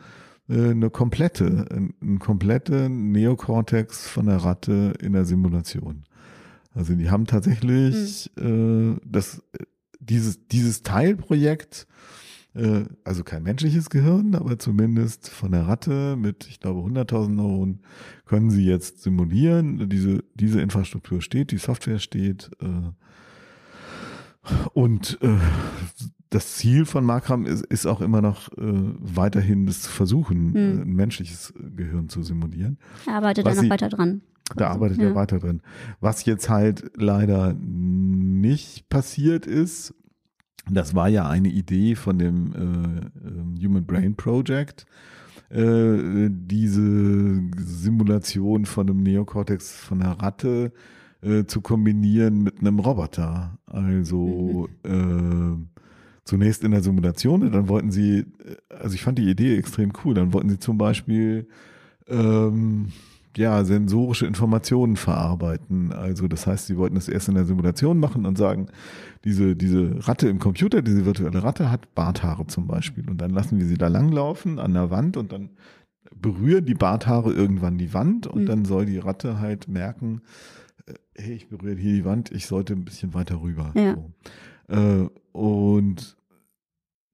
äh, 0.48 0.70
eine 0.70 0.90
komplette, 0.90 1.66
ein, 1.70 1.94
ein 2.02 2.18
komplette 2.18 2.88
Neokortex 2.88 4.08
von 4.08 4.26
der 4.26 4.38
Ratte 4.38 4.94
in 5.00 5.12
der 5.12 5.24
Simulation. 5.24 6.04
Also 6.74 6.94
die 6.94 7.10
haben 7.10 7.26
tatsächlich 7.26 8.30
äh, 8.36 8.96
das, 9.04 9.42
dieses, 10.08 10.46
dieses 10.48 10.82
Teilprojekt, 10.82 11.86
äh, 12.54 12.84
also 13.04 13.24
kein 13.24 13.42
menschliches 13.42 13.90
Gehirn, 13.90 14.34
aber 14.34 14.58
zumindest 14.58 15.28
von 15.28 15.52
der 15.52 15.66
Ratte 15.68 16.16
mit, 16.16 16.46
ich 16.48 16.60
glaube, 16.60 16.80
100.000 16.80 17.28
Neuronen 17.28 17.80
können 18.24 18.50
sie 18.50 18.64
jetzt 18.64 19.02
simulieren. 19.02 19.88
Diese, 19.88 20.24
diese 20.34 20.60
Infrastruktur 20.60 21.20
steht, 21.22 21.50
die 21.50 21.58
Software 21.58 21.98
steht. 21.98 22.50
Äh, 22.60 22.92
und 24.74 25.18
äh, 25.22 25.36
das 26.30 26.54
Ziel 26.54 26.86
von 26.86 27.04
Markram 27.04 27.46
ist, 27.46 27.64
ist 27.66 27.86
auch 27.86 28.00
immer 28.00 28.20
noch 28.20 28.48
äh, 28.52 28.62
weiterhin 28.62 29.66
das 29.66 29.82
zu 29.82 29.90
versuchen, 29.90 30.54
Hm. 30.54 30.82
ein 30.82 30.92
menschliches 30.94 31.52
Gehirn 31.76 32.08
zu 32.08 32.22
simulieren. 32.22 32.78
Er 33.06 33.14
arbeitet 33.14 33.46
da 33.46 33.54
noch 33.54 33.68
weiter 33.70 33.88
dran. 33.88 34.22
Da 34.54 34.68
arbeitet 34.68 34.98
Ja. 34.98 35.08
er 35.08 35.14
weiter 35.14 35.38
drin. 35.38 35.60
Was 36.00 36.24
jetzt 36.24 36.48
halt 36.48 36.92
leider 36.96 37.54
nicht 37.54 38.88
passiert 38.88 39.46
ist, 39.46 39.94
das 40.70 40.94
war 40.94 41.08
ja 41.08 41.28
eine 41.28 41.48
Idee 41.48 41.94
von 41.94 42.18
dem 42.18 42.52
äh, 42.52 43.28
ähm, 43.28 43.54
Human 43.62 43.86
Brain 43.86 44.16
Project, 44.16 44.86
äh, 45.50 46.28
diese 46.30 47.40
Simulation 47.56 48.66
von 48.66 48.88
einem 48.88 49.02
Neokortex 49.02 49.72
von 49.76 50.02
einer 50.02 50.20
Ratte 50.20 50.72
äh, 51.22 51.44
zu 51.44 51.60
kombinieren 51.60 52.42
mit 52.42 52.60
einem 52.60 52.78
Roboter. 52.80 53.58
Also 53.66 54.68
äh, 54.82 55.56
zunächst 56.24 56.64
in 56.64 56.72
der 56.72 56.82
Simulation, 56.82 57.42
und 57.42 57.52
dann 57.52 57.68
wollten 57.68 57.90
sie, 57.92 58.18
äh, 58.18 58.24
also 58.68 58.94
ich 58.94 59.02
fand 59.02 59.18
die 59.18 59.30
Idee 59.30 59.56
extrem 59.56 59.92
cool, 60.04 60.14
dann 60.14 60.32
wollten 60.32 60.48
sie 60.50 60.58
zum 60.58 60.78
Beispiel 60.78 61.46
ähm, 62.08 62.88
ja, 63.36 63.64
sensorische 63.64 64.26
Informationen 64.26 64.96
verarbeiten. 64.96 65.92
Also 65.92 66.26
das 66.28 66.46
heißt, 66.46 66.66
sie 66.66 66.76
wollten 66.76 66.96
es 66.96 67.08
erst 67.08 67.28
in 67.28 67.34
der 67.34 67.44
Simulation 67.44 67.98
machen 67.98 68.24
und 68.26 68.38
sagen, 68.38 68.66
diese, 69.24 69.54
diese 69.56 70.06
Ratte 70.08 70.28
im 70.28 70.38
Computer, 70.38 70.82
diese 70.82 71.04
virtuelle 71.04 71.42
Ratte 71.42 71.70
hat 71.70 71.94
Barthaare 71.94 72.46
zum 72.46 72.66
Beispiel. 72.66 73.08
Und 73.10 73.20
dann 73.20 73.30
lassen 73.30 73.58
wir 73.58 73.66
sie 73.66 73.76
da 73.76 73.88
langlaufen 73.88 74.58
an 74.58 74.72
der 74.74 74.90
Wand 74.90 75.16
und 75.16 75.32
dann 75.32 75.50
berühren 76.18 76.64
die 76.64 76.74
Barthaare 76.74 77.32
irgendwann 77.32 77.76
die 77.78 77.92
Wand 77.92 78.26
und 78.26 78.42
Mhm. 78.42 78.46
dann 78.46 78.64
soll 78.64 78.86
die 78.86 78.98
Ratte 78.98 79.38
halt 79.38 79.68
merken, 79.68 80.22
äh, 80.86 80.94
hey, 81.16 81.34
ich 81.34 81.48
berühre 81.48 81.76
hier 81.76 81.92
die 81.92 82.04
Wand, 82.04 82.30
ich 82.32 82.46
sollte 82.46 82.72
ein 82.72 82.84
bisschen 82.84 83.12
weiter 83.12 83.42
rüber. 83.42 83.72
Ja. 83.74 83.94
So. 83.94 84.74
Äh, 84.74 85.08
und 85.32 86.16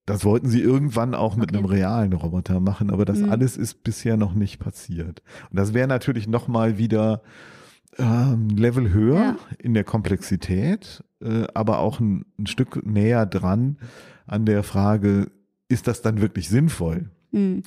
das 0.07 0.25
wollten 0.25 0.49
sie 0.49 0.61
irgendwann 0.61 1.15
auch 1.15 1.37
mit 1.37 1.51
Okay. 1.51 1.59
einem 1.59 1.67
realen 1.67 2.13
Roboter 2.13 2.59
machen, 2.61 2.91
aber 2.91 3.05
das 3.05 3.21
Mhm. 3.21 3.31
alles 3.31 3.57
ist 3.57 3.85
bisher 3.85 4.17
noch 4.17 4.35
nicht 4.35 4.59
passiert. 4.59 5.23
Und 5.51 5.59
das 5.59 5.75
wäre 5.75 5.87
natürlich 5.89 6.27
nochmal 6.29 6.79
wieder 6.79 7.23
ähm, 7.99 8.49
Level 8.49 8.91
höher 8.93 9.21
Ja. 9.21 9.37
in 9.59 9.75
der 9.75 9.85
Komplexität, 9.85 11.05
äh, 11.23 11.45
aber 11.55 11.79
auch 11.79 12.01
ein, 12.01 12.25
ein 12.39 12.47
Stück 12.47 12.85
näher 12.87 13.27
dran 13.27 13.77
an 14.27 14.47
der 14.47 14.63
Frage, 14.63 15.31
ist 15.69 15.87
das 15.87 16.01
dann 16.03 16.21
wirklich 16.21 16.49
sinnvoll? 16.49 17.11
Mhm. 17.33 17.63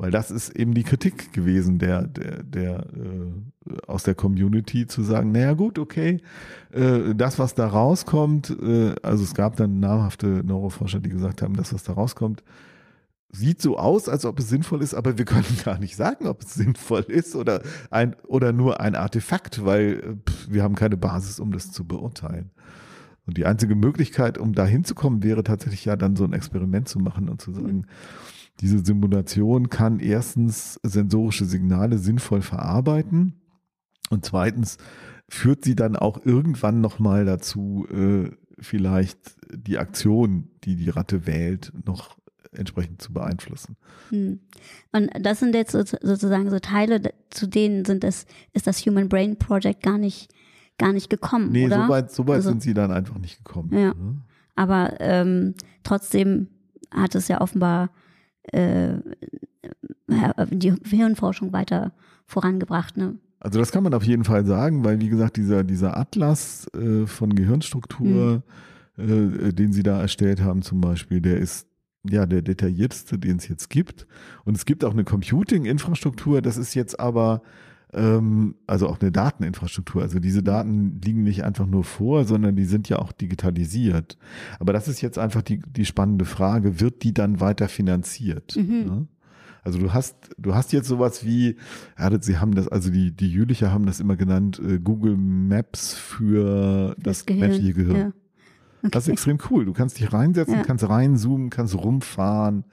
Weil 0.00 0.10
das 0.10 0.30
ist 0.30 0.56
eben 0.56 0.72
die 0.72 0.82
Kritik 0.82 1.30
gewesen 1.34 1.78
der, 1.78 2.06
der, 2.06 2.42
der 2.42 2.86
äh, 2.94 3.76
aus 3.86 4.02
der 4.02 4.14
Community 4.14 4.86
zu 4.86 5.02
sagen, 5.02 5.30
naja 5.30 5.52
gut, 5.52 5.78
okay, 5.78 6.22
äh, 6.72 7.14
das, 7.14 7.38
was 7.38 7.54
da 7.54 7.66
rauskommt, 7.66 8.48
äh, 8.62 8.94
also 9.02 9.22
es 9.22 9.34
gab 9.34 9.56
dann 9.56 9.78
namhafte 9.78 10.42
Neuroforscher, 10.42 11.00
die 11.00 11.10
gesagt 11.10 11.42
haben, 11.42 11.54
das, 11.54 11.74
was 11.74 11.82
da 11.82 11.92
rauskommt, 11.92 12.42
sieht 13.30 13.60
so 13.60 13.76
aus, 13.76 14.08
als 14.08 14.24
ob 14.24 14.38
es 14.38 14.48
sinnvoll 14.48 14.82
ist, 14.82 14.94
aber 14.94 15.18
wir 15.18 15.26
können 15.26 15.44
gar 15.66 15.78
nicht 15.78 15.96
sagen, 15.96 16.28
ob 16.28 16.44
es 16.44 16.54
sinnvoll 16.54 17.04
ist 17.06 17.36
oder 17.36 17.60
ein 17.90 18.16
oder 18.26 18.54
nur 18.54 18.80
ein 18.80 18.94
Artefakt, 18.94 19.66
weil 19.66 20.00
äh, 20.00 20.30
pff, 20.30 20.50
wir 20.50 20.62
haben 20.62 20.76
keine 20.76 20.96
Basis, 20.96 21.38
um 21.38 21.52
das 21.52 21.72
zu 21.72 21.84
beurteilen. 21.84 22.52
Und 23.26 23.36
die 23.36 23.44
einzige 23.44 23.74
Möglichkeit, 23.74 24.38
um 24.38 24.54
da 24.54 24.64
hinzukommen, 24.64 25.22
wäre 25.22 25.44
tatsächlich 25.44 25.84
ja 25.84 25.96
dann 25.96 26.16
so 26.16 26.24
ein 26.24 26.32
Experiment 26.32 26.88
zu 26.88 27.00
machen 27.00 27.28
und 27.28 27.42
zu 27.42 27.52
sagen, 27.52 27.84
diese 28.60 28.84
Simulation 28.84 29.68
kann 29.70 30.00
erstens 30.00 30.78
sensorische 30.82 31.44
Signale 31.44 31.98
sinnvoll 31.98 32.42
verarbeiten 32.42 33.40
und 34.10 34.24
zweitens 34.24 34.76
führt 35.28 35.64
sie 35.64 35.76
dann 35.76 35.96
auch 35.96 36.24
irgendwann 36.24 36.80
nochmal 36.80 37.24
dazu, 37.24 37.86
äh, 37.90 38.30
vielleicht 38.58 39.18
die 39.54 39.78
Aktion, 39.78 40.50
die 40.64 40.76
die 40.76 40.90
Ratte 40.90 41.26
wählt, 41.26 41.72
noch 41.86 42.18
entsprechend 42.52 43.00
zu 43.00 43.12
beeinflussen. 43.12 43.76
Hm. 44.08 44.40
Und 44.92 45.10
das 45.20 45.38
sind 45.38 45.54
jetzt 45.54 45.70
so- 45.70 45.84
sozusagen 45.84 46.50
so 46.50 46.58
Teile, 46.58 47.00
zu 47.30 47.46
denen 47.46 47.84
sind 47.84 48.02
es, 48.02 48.26
ist 48.52 48.66
das 48.66 48.84
Human 48.84 49.08
Brain 49.08 49.38
Project 49.38 49.82
gar 49.84 49.98
nicht, 49.98 50.32
gar 50.76 50.92
nicht 50.92 51.08
gekommen, 51.10 51.52
Nee, 51.52 51.66
oder? 51.66 51.84
so 51.84 51.88
weit, 51.88 52.10
so 52.10 52.26
weit 52.26 52.36
Also- 52.36 52.48
sind 52.50 52.62
sie 52.62 52.74
dann 52.74 52.90
einfach 52.90 53.18
nicht 53.18 53.38
gekommen. 53.44 53.70
Ja. 53.72 53.94
ne? 53.94 54.16
Aber 54.56 54.94
ähm, 55.00 55.54
trotzdem 55.84 56.48
hat 56.90 57.14
es 57.14 57.28
ja 57.28 57.40
offenbar 57.40 57.90
äh, 58.44 58.94
die 60.50 60.74
Hirnforschung 60.84 61.52
weiter 61.52 61.92
vorangebracht. 62.26 62.96
Ne? 62.96 63.16
Also 63.38 63.58
das 63.58 63.72
kann 63.72 63.82
man 63.82 63.94
auf 63.94 64.04
jeden 64.04 64.24
Fall 64.24 64.44
sagen, 64.44 64.84
weil 64.84 65.00
wie 65.00 65.08
gesagt, 65.08 65.36
dieser, 65.36 65.64
dieser 65.64 65.96
Atlas 65.96 66.66
äh, 66.74 67.06
von 67.06 67.34
Gehirnstruktur, 67.34 68.42
äh, 68.96 69.52
den 69.52 69.72
sie 69.72 69.82
da 69.82 70.00
erstellt 70.00 70.42
haben 70.42 70.62
zum 70.62 70.80
Beispiel, 70.80 71.20
der 71.20 71.38
ist 71.38 71.66
ja 72.08 72.26
der 72.26 72.42
detaillierteste, 72.42 73.18
den 73.18 73.36
es 73.36 73.48
jetzt 73.48 73.70
gibt. 73.70 74.06
Und 74.44 74.56
es 74.56 74.64
gibt 74.64 74.84
auch 74.84 74.92
eine 74.92 75.04
Computing-Infrastruktur, 75.04 76.42
das 76.42 76.56
ist 76.56 76.74
jetzt 76.74 76.98
aber 76.98 77.42
ähm, 77.92 78.54
also 78.66 78.88
auch 78.88 79.00
eine 79.00 79.10
Dateninfrastruktur. 79.12 80.02
Also 80.02 80.18
diese 80.20 80.42
Daten 80.42 81.00
liegen 81.04 81.22
nicht 81.22 81.44
einfach 81.44 81.66
nur 81.66 81.84
vor, 81.84 82.24
sondern 82.24 82.56
die 82.56 82.64
sind 82.64 82.88
ja 82.88 82.98
auch 82.98 83.12
digitalisiert. 83.12 84.16
Aber 84.58 84.72
das 84.72 84.88
ist 84.88 85.00
jetzt 85.00 85.18
einfach 85.18 85.42
die, 85.42 85.60
die 85.66 85.84
spannende 85.84 86.24
Frage, 86.24 86.80
wird 86.80 87.02
die 87.02 87.14
dann 87.14 87.40
weiter 87.40 87.68
finanziert? 87.68 88.56
Mhm. 88.56 88.84
Ne? 88.86 89.06
Also 89.62 89.78
du 89.78 89.92
hast, 89.92 90.30
du 90.38 90.54
hast 90.54 90.72
jetzt 90.72 90.88
sowas 90.88 91.24
wie, 91.24 91.56
ja, 91.98 92.08
das- 92.10 92.24
sie 92.24 92.38
haben 92.38 92.54
das, 92.54 92.66
also 92.68 92.90
die, 92.90 93.10
die 93.14 93.30
Jülicher 93.30 93.70
haben 93.72 93.84
das 93.86 94.00
immer 94.00 94.16
genannt, 94.16 94.60
äh, 94.66 94.78
Google 94.78 95.16
Maps 95.16 95.94
für 95.94 96.94
das, 96.98 97.26
menschliche 97.28 97.74
Gehirn. 97.74 97.96
Ja. 97.96 98.12
Das 98.90 99.04
ist 99.06 99.12
extrem 99.12 99.36
cool. 99.50 99.66
Du 99.66 99.74
kannst 99.74 99.98
dich 100.00 100.10
reinsetzen, 100.10 100.54
Ja. 100.54 100.62
kannst 100.62 100.88
reinzoomen, 100.88 101.50
kannst 101.50 101.74
rumfahren. 101.76 102.64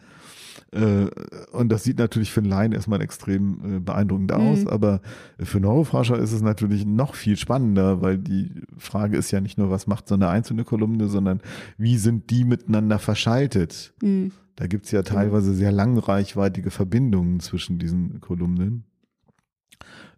Äh, 0.71 1.07
und 1.53 1.69
das 1.69 1.83
sieht 1.83 1.97
natürlich 1.97 2.31
für 2.31 2.41
einen 2.41 2.49
Laien 2.49 2.71
erstmal 2.73 3.01
extrem 3.01 3.77
äh, 3.77 3.79
beeindruckend 3.79 4.31
aus, 4.33 4.61
Mhm. 4.63 4.67
aber 4.67 5.01
für 5.39 5.59
Neuroforscher 5.59 6.17
ist 6.19 6.33
es 6.33 6.41
natürlich 6.41 6.85
noch 6.85 7.15
viel 7.15 7.37
spannender, 7.37 8.01
weil 8.01 8.17
die 8.17 8.51
Frage 8.77 9.17
ist 9.17 9.31
ja 9.31 9.39
nicht 9.39 9.57
nur, 9.57 9.69
was 9.69 9.87
macht 9.87 10.07
so 10.07 10.15
eine 10.15 10.27
einzelne 10.29 10.65
Kolumne, 10.65 11.07
sondern 11.07 11.39
wie 11.77 11.97
sind 11.97 12.29
die 12.29 12.43
miteinander 12.43 12.99
verschaltet? 12.99 13.93
Mhm. 14.01 14.31
Da 14.57 14.67
gibt's 14.67 14.91
ja 14.91 15.03
teilweise 15.03 15.53
sehr 15.53 15.71
langreichweitige 15.71 16.71
Verbindungen 16.71 17.39
zwischen 17.39 17.77
diesen 17.79 18.19
Kolumnen. 18.21 18.83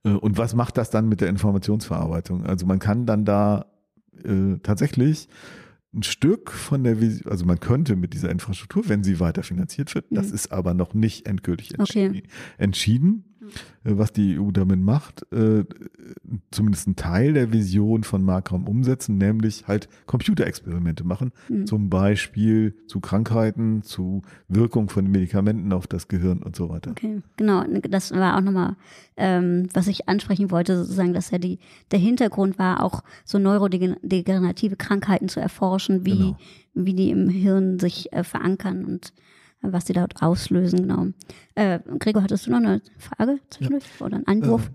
Äh, 0.04 0.12
Und 0.12 0.38
was 0.38 0.56
macht 0.56 0.78
das 0.78 0.90
dann 0.90 1.10
mit 1.10 1.22
der 1.22 1.30
Informationsverarbeitung? 1.30 2.46
Also 2.46 2.66
man 2.66 2.80
kann 2.80 3.06
dann 3.06 3.26
da 3.26 3.66
äh, 4.24 4.58
tatsächlich 4.64 5.28
ein 5.94 6.04
Stück 6.04 6.52
von 6.52 6.84
der 6.84 7.02
Vision, 7.02 7.32
also 7.32 7.46
man 7.46 7.60
könnte 7.60 7.96
mit 7.96 8.14
dieser 8.14 8.30
Infrastruktur, 8.30 8.88
wenn 8.88 9.04
sie 9.04 9.20
weiter 9.20 9.42
finanziert 9.44 9.94
wird, 9.96 10.06
das 10.12 10.28
Mhm. 10.30 10.36
ist 10.36 10.52
aber 10.52 10.74
noch 10.74 10.94
nicht 10.94 11.26
endgültig 11.28 11.80
Okay. 11.80 12.06
entschi 12.06 12.24
entschieden, 12.58 13.29
was 13.84 14.12
die 14.14 14.38
EU 14.40 14.52
damit 14.52 14.80
macht, 14.80 15.26
äh, 15.32 15.64
zumindest 16.52 16.88
einen 16.88 16.96
Teil 16.96 17.34
der 17.34 17.52
Vision 17.54 18.04
von 18.04 18.24
Markraum 18.24 18.68
umsetzen, 18.68 19.18
nämlich 19.18 19.68
halt 19.68 19.88
Computerexperimente 20.06 21.04
machen, 21.04 21.32
Mhm. 21.48 21.66
zum 21.66 21.90
Beispiel 21.90 22.76
zu 22.88 23.00
Krankheiten, 23.00 23.82
zu 23.84 24.22
Wirkung 24.48 24.90
von 24.90 25.08
Medikamenten 25.10 25.72
auf 25.74 25.88
das 25.88 26.08
Gehirn 26.08 26.44
und 26.44 26.56
so 26.56 26.70
weiter. 26.70 26.92
Okay, 26.92 27.22
genau. 27.38 27.64
Das 27.90 28.12
war 28.12 28.38
auch 28.38 28.42
nochmal, 28.42 28.76
ähm, 29.18 29.68
was 29.74 29.88
ich 29.88 30.08
ansprechen 30.10 30.52
wollte, 30.52 30.78
sozusagen, 30.78 31.14
dass 31.14 31.32
ja 31.32 31.38
die, 31.38 31.60
der 31.92 32.00
Hintergrund 32.00 32.60
war, 32.60 32.84
auch 32.84 33.04
so 33.26 33.40
neurodegenerative 33.40 34.76
Krankheiten 34.76 35.30
zu 35.30 35.40
erforschen, 35.40 36.06
wie, 36.06 36.12
Genau. 36.18 36.38
wie 36.74 36.94
die 36.94 37.10
im 37.12 37.30
Hirn 37.30 37.80
sich 37.80 38.12
äh, 38.14 38.24
verankern 38.24 38.86
und 38.86 39.08
äh, 39.08 39.12
was 39.62 39.86
die 39.86 39.94
dort 39.94 40.22
auslösen, 40.22 40.88
genau. 40.88 41.08
Äh, 41.56 41.80
Gregor, 42.00 42.24
hattest 42.24 42.48
du 42.48 42.52
noch 42.52 42.58
eine 42.58 42.82
Frage 42.98 43.40
zwischendurch 43.50 43.86
oder 44.00 44.16
einen 44.16 44.28
Einwurf? 44.28 44.72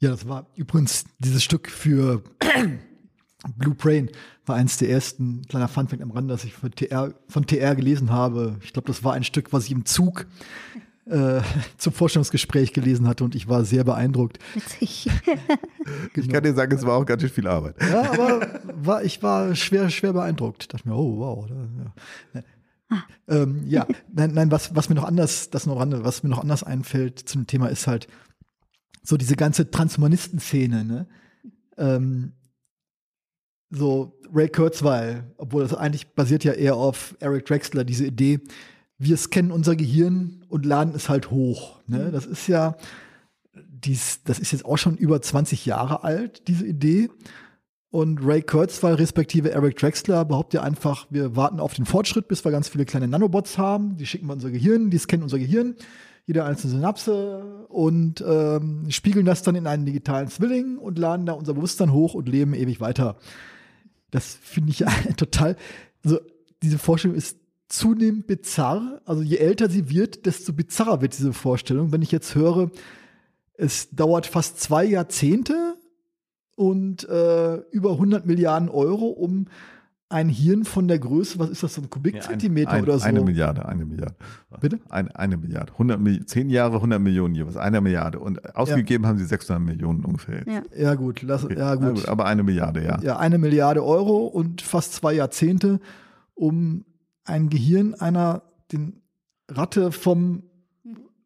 Ja, 0.00 0.10
das 0.10 0.28
war 0.28 0.46
übrigens 0.54 1.06
dieses 1.18 1.42
Stück 1.42 1.68
für 1.68 2.22
Blue 3.56 3.74
Brain 3.74 4.10
war 4.46 4.56
eins 4.56 4.78
der 4.78 4.90
ersten, 4.90 5.42
kleiner 5.48 5.68
Funfact 5.68 6.02
am 6.02 6.10
Rande, 6.10 6.32
das 6.34 6.44
ich 6.44 6.54
von 6.54 6.70
TR, 6.70 7.14
von 7.28 7.46
TR 7.46 7.74
gelesen 7.74 8.10
habe. 8.10 8.56
Ich 8.62 8.72
glaube, 8.72 8.86
das 8.86 9.04
war 9.04 9.14
ein 9.14 9.24
Stück, 9.24 9.52
was 9.52 9.66
ich 9.66 9.72
im 9.72 9.84
Zug 9.84 10.26
äh, 11.06 11.40
zum 11.76 11.92
Vorstellungsgespräch 11.92 12.72
gelesen 12.72 13.06
hatte 13.06 13.24
und 13.24 13.34
ich 13.34 13.48
war 13.48 13.64
sehr 13.64 13.84
beeindruckt. 13.84 14.38
Witzig. 14.54 15.10
Ich 16.14 16.28
kann 16.28 16.42
dir 16.42 16.52
sagen, 16.52 16.76
es 16.76 16.84
war 16.84 16.98
auch 16.98 17.06
ganz 17.06 17.22
schön 17.22 17.30
viel 17.30 17.46
Arbeit. 17.46 17.76
Ja, 17.80 18.12
aber 18.12 18.60
war, 18.74 19.04
ich 19.04 19.22
war 19.22 19.54
schwer, 19.54 19.88
schwer 19.88 20.12
beeindruckt. 20.12 20.74
Dachte 20.74 20.86
mir, 20.86 20.94
oh 20.94 21.18
wow. 21.18 21.48
Ja. 22.34 22.42
Ähm, 23.28 23.64
ja, 23.66 23.86
nein, 24.12 24.32
nein, 24.32 24.50
was, 24.50 24.74
was 24.74 24.88
mir 24.88 24.94
noch 24.94 25.04
anders, 25.04 25.50
das 25.50 25.66
noch 25.66 25.78
Rande, 25.78 26.04
was 26.04 26.22
mir 26.22 26.30
noch 26.30 26.40
anders 26.40 26.62
einfällt 26.62 27.18
zum 27.18 27.46
Thema 27.46 27.68
ist 27.68 27.86
halt 27.86 28.08
so 29.02 29.16
diese 29.16 29.36
ganze 29.36 29.70
Transhumanisten-Szene, 29.70 30.84
ne? 30.84 31.06
Ähm, 31.78 32.32
so 33.70 34.18
Ray 34.32 34.48
Kurzweil, 34.48 35.32
obwohl 35.36 35.62
das 35.62 35.74
eigentlich 35.74 36.08
basiert 36.14 36.44
ja 36.44 36.52
eher 36.52 36.76
auf 36.76 37.16
Eric 37.20 37.46
Drexler, 37.46 37.84
diese 37.84 38.06
Idee, 38.06 38.40
wir 38.98 39.16
scannen 39.16 39.52
unser 39.52 39.76
Gehirn 39.76 40.44
und 40.48 40.66
laden 40.66 40.94
es 40.94 41.08
halt 41.08 41.30
hoch. 41.30 41.80
Ne? 41.86 42.10
Das 42.10 42.26
ist 42.26 42.48
ja, 42.48 42.76
dies, 43.54 44.22
das 44.24 44.38
ist 44.38 44.52
jetzt 44.52 44.64
auch 44.64 44.76
schon 44.76 44.96
über 44.96 45.22
20 45.22 45.64
Jahre 45.66 46.02
alt, 46.02 46.48
diese 46.48 46.66
Idee. 46.66 47.08
Und 47.90 48.20
Ray 48.22 48.42
Kurzweil 48.42 48.94
respektive 48.94 49.50
Eric 49.50 49.76
Drexler 49.78 50.24
behauptet 50.26 50.60
ja 50.60 50.62
einfach, 50.62 51.06
wir 51.08 51.36
warten 51.36 51.58
auf 51.58 51.72
den 51.72 51.86
Fortschritt, 51.86 52.28
bis 52.28 52.44
wir 52.44 52.52
ganz 52.52 52.68
viele 52.68 52.84
kleine 52.84 53.08
Nanobots 53.08 53.56
haben. 53.56 53.96
Die 53.96 54.04
schicken 54.04 54.26
wir 54.26 54.34
unser 54.34 54.50
Gehirn, 54.50 54.90
die 54.90 54.98
scannen 54.98 55.22
unser 55.22 55.38
Gehirn, 55.38 55.74
jede 56.26 56.44
einzelne 56.44 56.74
Synapse 56.74 57.66
und 57.68 58.22
ähm, 58.26 58.90
spiegeln 58.90 59.24
das 59.24 59.42
dann 59.42 59.54
in 59.54 59.66
einen 59.66 59.86
digitalen 59.86 60.28
Zwilling 60.28 60.76
und 60.76 60.98
laden 60.98 61.24
da 61.24 61.32
unser 61.32 61.54
Bewusstsein 61.54 61.92
hoch 61.92 62.12
und 62.12 62.28
leben 62.28 62.52
ewig 62.52 62.80
weiter. 62.80 63.16
Das 64.10 64.34
finde 64.34 64.70
ich 64.70 64.84
total, 65.16 65.56
also 66.04 66.18
diese 66.62 66.78
Vorstellung 66.78 67.16
ist 67.16 67.38
zunehmend 67.68 68.26
bizarr. 68.26 69.00
Also 69.06 69.22
je 69.22 69.36
älter 69.36 69.70
sie 69.70 69.88
wird, 69.88 70.26
desto 70.26 70.52
bizarrer 70.52 71.00
wird 71.00 71.16
diese 71.16 71.32
Vorstellung. 71.32 71.90
Wenn 71.90 72.02
ich 72.02 72.12
jetzt 72.12 72.34
höre, 72.34 72.70
es 73.54 73.88
dauert 73.90 74.26
fast 74.26 74.60
zwei 74.60 74.84
Jahrzehnte 74.84 75.67
und 76.58 77.08
äh, 77.08 77.56
über 77.70 77.92
100 77.92 78.26
Milliarden 78.26 78.68
Euro, 78.68 79.06
um 79.06 79.46
ein 80.10 80.28
Hirn 80.28 80.64
von 80.64 80.88
der 80.88 80.98
Größe, 80.98 81.38
was 81.38 81.50
ist 81.50 81.62
das, 81.62 81.74
so 81.74 81.82
ein 81.82 81.90
Kubikzentimeter 81.90 82.70
ein, 82.72 82.82
oder 82.82 82.98
so? 82.98 83.04
Eine 83.04 83.20
Milliarde, 83.20 83.66
eine 83.68 83.84
Milliarde. 83.84 84.14
Bitte? 84.60 84.80
Eine, 84.88 85.14
eine 85.14 85.36
Milliarde. 85.36 85.72
100, 85.72 86.00
Mil- 86.00 86.24
zehn 86.26 86.48
Jahre, 86.48 86.76
100 86.76 86.98
Millionen 87.00 87.34
jeweils. 87.34 87.56
Eine 87.58 87.80
Milliarde. 87.82 88.18
Und 88.18 88.56
ausgegeben 88.56 89.06
haben 89.06 89.18
sie 89.18 89.26
600 89.26 89.62
Millionen 89.62 90.04
ungefähr. 90.04 90.42
Ja. 90.48 90.62
Ja, 90.76 90.94
gut, 90.94 91.22
lass, 91.22 91.44
Okay. 91.44 91.58
ja, 91.58 91.76
Na 91.76 91.90
gut. 91.90 92.08
Aber 92.08 92.24
eine 92.24 92.42
Milliarde, 92.42 92.82
ja. 92.84 92.98
ja, 93.02 93.18
eine 93.18 93.36
Milliarde 93.38 93.84
Euro 93.84 94.26
und 94.26 94.62
fast 94.62 94.94
zwei 94.94 95.12
Jahrzehnte, 95.12 95.78
um 96.34 96.84
ein 97.24 97.50
Gehirn 97.50 97.94
einer 97.94 98.42
den 98.72 99.02
Ratte 99.50 99.92
vom 99.92 100.42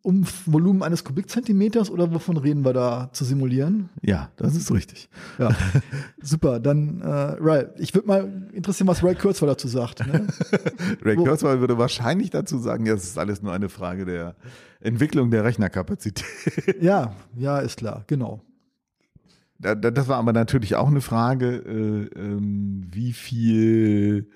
Umvolumen 0.03 0.83
eines 0.83 1.05
Kubikzentimeters 1.05 1.89
oder 1.91 2.13
wovon 2.13 2.37
reden 2.37 2.65
wir 2.65 2.73
da 2.73 3.09
zu 3.13 3.25
simulieren? 3.25 3.89
Ja, 4.03 4.31
das 4.37 4.57
ist 4.57 4.73
richtig. 4.73 5.09
Ja, 5.39 5.51
super. 6.21 6.59
Dann, 6.59 7.01
äh, 7.03 7.07
Ray, 7.07 7.67
ich 7.79 7.95
würde 7.95 8.09
mal 8.09 8.49
interessieren, 8.53 8.89
was 8.89 9.05
Ray 9.05 9.15
Kurzweil 9.15 9.49
dazu 9.51 9.69
sagt. 9.69 10.05
Ne? 10.07 10.27
Ray 11.03 11.17
Wo- 11.17 11.25
Kurzweil 11.25 11.61
würde 11.61 11.79
wahrscheinlich 11.79 12.31
dazu 12.31 12.59
sagen, 12.59 12.85
ja, 12.87 12.95
es 12.95 13.05
ist 13.05 13.19
alles 13.19 13.43
nur 13.43 13.53
eine 13.53 13.69
Frage 13.69 14.05
der 14.05 14.35
Entwicklung 14.81 15.31
der 15.31 15.45
Rechnerkapazität. 15.45 16.25
ja, 16.81 17.15
ja, 17.37 17.61
ist 17.61 17.79
klar, 17.79 18.03
genau. 18.09 18.41
Da- 19.61 19.77
da- 19.77 19.93
Das 19.93 20.09
war 20.09 20.17
aber 20.19 20.33
natürlich 20.33 20.75
auch 20.75 20.89
eine 20.89 21.01
Frage, 21.01 21.57
äh, 21.57 22.19
ähm, 22.21 22.89
wie 22.91 23.13
viel, 23.13 24.29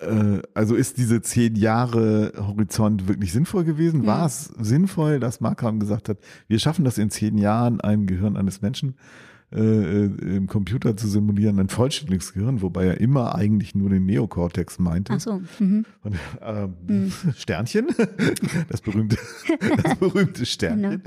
äh, 0.00 0.42
also 0.54 0.74
ist 0.74 0.98
diese 0.98 1.22
zehn 1.22 1.56
Jahre 1.56 2.32
Horizont 2.36 3.08
wirklich 3.08 3.32
sinnvoll 3.32 3.64
gewesen? 3.64 4.02
Mhm. 4.02 4.06
War 4.06 4.26
es 4.26 4.44
sinnvoll, 4.44 5.20
dass 5.20 5.40
Markram 5.40 5.80
gesagt 5.80 6.08
hat, 6.08 6.18
wir 6.48 6.58
schaffen 6.58 6.84
das 6.84 6.98
in 6.98 7.10
zehn 7.10 7.38
Jahren, 7.38 7.80
ein 7.80 8.06
Gehirn 8.06 8.36
eines 8.36 8.62
Menschen 8.62 8.96
äh, 9.52 9.60
äh, 9.60 10.36
im 10.36 10.48
Computer 10.48 10.96
zu 10.96 11.06
simulieren, 11.06 11.60
ein 11.60 11.68
vollständiges 11.68 12.34
Gehirn, 12.34 12.62
wobei 12.62 12.86
er 12.86 13.00
immer 13.00 13.36
eigentlich 13.36 13.76
nur 13.76 13.90
den 13.90 14.04
Neokortex 14.04 14.80
meinte. 14.80 15.12
Ach 15.12 15.20
so. 15.20 15.40
Mhm. 15.60 15.86
Und, 16.02 16.16
ähm, 16.42 17.12
Sternchen, 17.36 17.86
das 18.68 18.80
berühmte, 18.80 19.16
das 19.82 19.94
berühmte 19.98 20.44
Sternchen. 20.46 21.00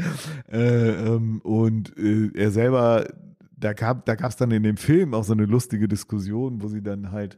Äh, 0.50 0.58
ähm, 0.58 1.42
und 1.42 1.98
äh, 1.98 2.32
er 2.34 2.52
selber, 2.52 3.10
da 3.58 3.74
gab 3.74 4.06
da 4.06 4.16
gab's 4.16 4.38
dann 4.38 4.52
in 4.52 4.64
dem 4.64 4.78
Film 4.78 5.14
auch 5.14 5.26
so 5.26 5.34
eine 5.34 5.46
lustige 5.46 5.90
Diskussion, 5.90 6.62
wo 6.62 6.70
sie 6.70 6.82
dann 6.82 7.12
halt 7.12 7.38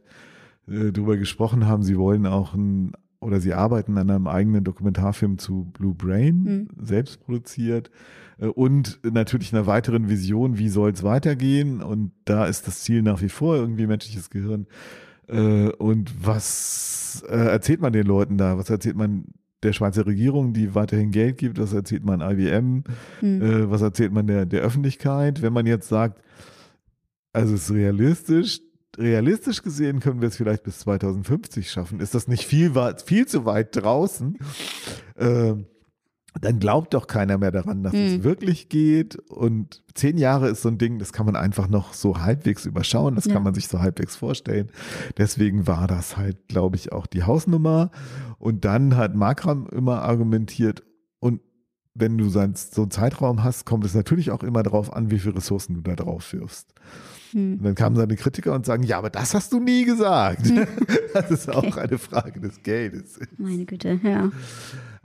äh, 0.68 0.92
drüber 0.92 1.16
gesprochen 1.16 1.66
haben, 1.66 1.82
sie 1.82 1.96
wollen 1.96 2.26
auch 2.26 2.54
ein 2.54 2.92
oder 3.20 3.40
sie 3.40 3.54
arbeiten 3.54 3.98
an 3.98 4.10
einem 4.10 4.26
eigenen 4.26 4.64
Dokumentarfilm 4.64 5.38
zu 5.38 5.70
Blue 5.72 5.94
Brain, 5.94 6.68
selbst 6.80 7.20
produziert 7.20 7.90
äh, 8.38 8.46
und 8.46 8.98
natürlich 9.04 9.52
einer 9.52 9.66
weiteren 9.66 10.08
Vision, 10.08 10.58
wie 10.58 10.68
soll 10.68 10.90
es 10.90 11.02
weitergehen 11.02 11.82
und 11.82 12.12
da 12.24 12.46
ist 12.46 12.66
das 12.66 12.82
Ziel 12.82 13.02
nach 13.02 13.22
wie 13.22 13.28
vor 13.28 13.56
irgendwie 13.56 13.86
menschliches 13.86 14.28
Gehirn 14.28 14.66
äh, 15.28 15.68
und 15.70 16.12
was 16.26 17.24
äh, 17.28 17.36
erzählt 17.36 17.80
man 17.80 17.92
den 17.92 18.06
Leuten 18.06 18.38
da? 18.38 18.58
Was 18.58 18.70
erzählt 18.70 18.96
man 18.96 19.26
der 19.62 19.72
Schweizer 19.72 20.06
Regierung, 20.06 20.52
die 20.52 20.74
weiterhin 20.74 21.10
Geld 21.10 21.38
gibt? 21.38 21.58
Was 21.58 21.72
erzählt 21.72 22.04
man 22.04 22.20
IBM? 22.20 22.84
Mhm. 23.20 23.42
Äh, 23.42 23.70
was 23.70 23.82
erzählt 23.82 24.12
man 24.12 24.26
der, 24.26 24.46
der 24.46 24.62
Öffentlichkeit? 24.62 25.42
Wenn 25.42 25.52
man 25.52 25.66
jetzt 25.66 25.88
sagt, 25.88 26.20
also 27.32 27.54
es 27.54 27.70
ist 27.70 27.74
realistisch, 27.74 28.60
realistisch 28.98 29.62
gesehen 29.62 30.00
können 30.00 30.20
wir 30.20 30.28
es 30.28 30.36
vielleicht 30.36 30.62
bis 30.64 30.80
2050 30.80 31.70
schaffen. 31.70 32.00
Ist 32.00 32.14
das 32.14 32.28
nicht 32.28 32.46
viel, 32.46 32.72
viel 33.04 33.26
zu 33.26 33.44
weit 33.44 33.76
draußen? 33.76 34.38
Ähm, 35.16 35.66
dann 36.40 36.58
glaubt 36.60 36.94
doch 36.94 37.06
keiner 37.06 37.36
mehr 37.36 37.50
daran, 37.50 37.82
dass 37.82 37.92
es 37.92 38.18
Mhm. 38.18 38.24
wirklich 38.24 38.70
geht. 38.70 39.16
Und 39.28 39.82
zehn 39.94 40.16
Jahre 40.16 40.48
ist 40.48 40.62
so 40.62 40.68
ein 40.70 40.78
Ding, 40.78 40.98
das 40.98 41.12
kann 41.12 41.26
man 41.26 41.36
einfach 41.36 41.68
noch 41.68 41.92
so 41.92 42.20
halbwegs 42.22 42.64
überschauen, 42.64 43.14
das 43.16 43.26
Ja. 43.26 43.34
kann 43.34 43.42
man 43.42 43.52
sich 43.54 43.68
so 43.68 43.80
halbwegs 43.80 44.16
vorstellen. 44.16 44.70
Deswegen 45.18 45.66
war 45.66 45.86
das 45.86 46.16
halt, 46.16 46.48
glaube 46.48 46.76
ich, 46.76 46.90
auch 46.92 47.06
die 47.06 47.24
Hausnummer. 47.24 47.90
Und 48.38 48.64
dann 48.64 48.96
hat 48.96 49.14
Markram 49.14 49.66
immer 49.70 50.02
argumentiert, 50.02 50.82
und 51.20 51.40
wenn 51.94 52.16
du 52.16 52.30
so 52.30 52.38
einen 52.38 52.54
Zeitraum 52.56 53.44
hast, 53.44 53.66
kommt 53.66 53.84
es 53.84 53.94
natürlich 53.94 54.30
auch 54.30 54.42
immer 54.42 54.62
darauf 54.62 54.90
an, 54.90 55.10
wie 55.10 55.18
viele 55.18 55.36
Ressourcen 55.36 55.74
du 55.74 55.80
da 55.82 55.94
drauf 55.94 56.32
wirfst. 56.32 56.72
Mhm. 57.32 57.54
Und 57.58 57.62
dann 57.64 57.74
kamen 57.74 57.96
seine 57.96 58.16
Kritiker 58.16 58.54
und 58.54 58.66
sagen, 58.66 58.82
ja, 58.82 58.98
aber 58.98 59.10
das 59.10 59.34
hast 59.34 59.52
du 59.52 59.60
nie 59.60 59.84
gesagt. 59.84 60.46
Hm. 60.48 60.66
Das 61.14 61.30
ist 61.30 61.50
auch 61.54 61.76
eine 61.76 61.98
Frage 61.98 62.40
des 62.40 62.62
Geldes. 62.62 63.20
Meine 63.36 63.66
Güte, 63.66 64.00
ja. 64.02 64.30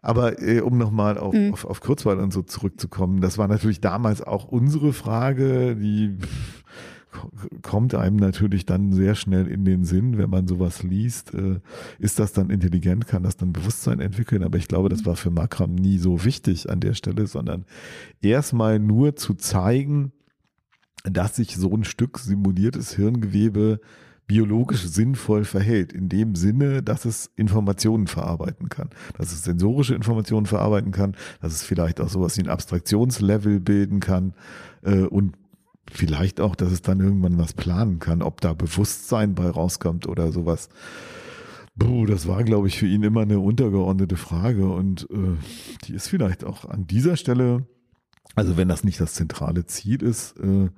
Aber 0.01 0.41
äh, 0.41 0.61
um 0.61 0.77
nochmal 0.77 1.17
auf, 1.17 1.33
Mhm. 1.33 1.51
auf, 1.51 1.65
auf 1.65 1.81
Kurzweil 1.81 2.19
und 2.19 2.31
so 2.31 2.41
zurückzukommen, 2.43 3.19
das 3.19 3.37
war 3.37 3.47
natürlich 3.49 3.81
damals 3.81 4.21
auch 4.21 4.45
unsere 4.45 4.93
Frage, 4.93 5.75
die 5.75 6.15
kommt 7.61 7.93
einem 7.95 8.15
natürlich 8.17 8.65
dann 8.65 8.93
sehr 8.93 9.15
schnell 9.15 9.47
in 9.47 9.65
den 9.65 9.83
Sinn, 9.83 10.17
wenn 10.17 10.29
man 10.29 10.47
sowas 10.47 10.83
liest. 10.83 11.33
Äh, 11.33 11.59
ist 11.99 12.19
das 12.19 12.31
dann 12.31 12.49
intelligent? 12.49 13.07
Kann 13.07 13.23
das 13.23 13.37
dann 13.37 13.51
Bewusstsein 13.53 13.99
entwickeln? 13.99 14.43
Aber 14.43 14.57
ich 14.57 14.67
glaube, 14.67 14.89
das 14.89 15.05
war 15.05 15.15
für 15.15 15.31
Makram 15.31 15.75
nie 15.75 15.97
so 15.97 16.23
wichtig 16.23 16.69
an 16.69 16.79
der 16.79 16.93
Stelle, 16.93 17.27
sondern 17.27 17.65
erstmal 18.21 18.79
nur 18.79 19.15
zu 19.15 19.33
zeigen, 19.33 20.11
dass 21.11 21.35
sich 21.35 21.55
so 21.55 21.73
ein 21.73 21.83
Stück 21.83 22.19
simuliertes 22.19 22.95
Hirngewebe 22.95 23.79
biologisch 24.27 24.85
sinnvoll 24.85 25.45
verhält, 25.45 25.93
in 25.93 26.09
dem 26.09 26.35
Sinne, 26.35 26.83
dass 26.83 27.05
es 27.05 27.31
Informationen 27.37 28.07
verarbeiten 28.07 28.67
kann, 28.67 28.89
dass 29.17 29.31
es 29.31 29.43
sensorische 29.43 29.95
Informationen 29.95 30.45
verarbeiten 30.45 30.91
kann, 30.91 31.15
dass 31.41 31.53
es 31.53 31.63
vielleicht 31.63 32.01
auch 32.01 32.09
sowas 32.09 32.37
wie 32.37 32.41
ein 32.41 32.49
Abstraktionslevel 32.49 33.61
bilden 33.61 34.01
kann 34.01 34.33
äh, 34.83 35.03
und 35.03 35.35
vielleicht 35.89 36.41
auch, 36.41 36.55
dass 36.55 36.71
es 36.71 36.81
dann 36.81 36.99
irgendwann 36.99 37.37
was 37.37 37.53
planen 37.53 37.99
kann, 37.99 38.21
ob 38.21 38.41
da 38.41 38.53
Bewusstsein 38.53 39.33
bei 39.33 39.49
rauskommt 39.49 40.07
oder 40.07 40.33
sowas. 40.33 40.67
Puh, 41.79 42.05
das 42.05 42.27
war, 42.27 42.43
glaube 42.43 42.67
ich, 42.67 42.77
für 42.77 42.87
ihn 42.87 43.03
immer 43.03 43.21
eine 43.21 43.39
untergeordnete 43.39 44.17
Frage 44.17 44.67
und 44.67 45.07
äh, 45.11 45.37
die 45.85 45.93
ist 45.93 46.09
vielleicht 46.09 46.43
auch 46.43 46.65
an 46.65 46.87
dieser 46.87 47.15
Stelle, 47.15 47.65
also 48.35 48.57
wenn 48.57 48.67
das 48.67 48.83
nicht 48.83 48.99
das 48.99 49.13
zentrale 49.13 49.65
Ziel 49.65 50.03
ist, 50.03 50.37
äh, 50.39 50.69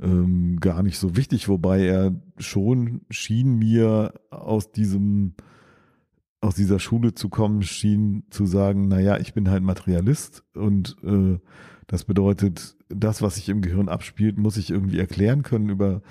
ähm, 0.00 0.58
gar 0.60 0.82
nicht 0.82 0.98
so 0.98 1.16
wichtig, 1.16 1.48
wobei 1.48 1.84
er 1.84 2.14
schon 2.38 3.02
schien 3.10 3.58
mir 3.58 4.14
aus 4.30 4.70
diesem 4.72 5.34
aus 6.40 6.54
dieser 6.54 6.78
Schule 6.78 7.14
zu 7.14 7.28
kommen, 7.28 7.62
schien 7.62 8.24
zu 8.30 8.46
sagen, 8.46 8.86
naja, 8.86 9.18
ich 9.18 9.34
bin 9.34 9.50
halt 9.50 9.62
Materialist 9.62 10.44
und 10.54 10.96
äh, 11.02 11.38
das 11.88 12.04
bedeutet, 12.04 12.76
das, 12.88 13.22
was 13.22 13.36
sich 13.36 13.48
im 13.48 13.60
Gehirn 13.60 13.88
abspielt, 13.88 14.38
muss 14.38 14.56
ich 14.56 14.70
irgendwie 14.70 14.98
erklären 14.98 15.42
können 15.42 15.68
über, 15.68 16.02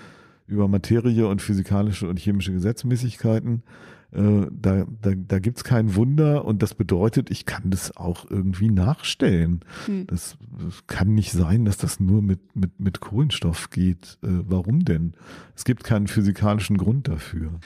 über 0.46 0.68
Materie 0.68 1.28
und 1.28 1.42
physikalische 1.42 2.10
und 2.10 2.20
chemische 2.20 2.52
Gesetzmäßigkeiten. 2.52 3.64
Äh, 4.12 4.48
da 4.52 4.86
da, 5.02 5.12
da 5.16 5.40
gibt 5.40 5.58
es 5.58 5.64
kein 5.64 5.96
Wunder 5.96 6.46
und 6.46 6.62
das 6.62 6.74
bedeutet, 6.76 7.30
ich 7.30 7.46
kann 7.46 7.70
das 7.70 7.96
auch 7.98 8.30
irgendwie 8.30 8.70
nachstellen. 8.70 9.62
Hm. 9.86 10.08
Das, 10.08 10.38
das, 10.64 10.88
kann 10.88 11.14
nicht 11.14 11.32
sein, 11.32 11.66
dass 11.66 11.78
das 11.78 12.00
nur 12.00 12.22
mit, 12.22 12.56
mit, 12.56 12.80
mit 12.80 13.00
Kohlenstoff 13.00 13.70
geht. 13.70 14.18
Äh, 14.24 14.28
warum 14.48 14.86
denn? 14.86 15.14
Es 15.56 15.66
gibt 15.66 15.84
keinen 15.84 16.08
physikalischen 16.08 16.78
Grund 16.78 17.08
dafür. 17.08 17.60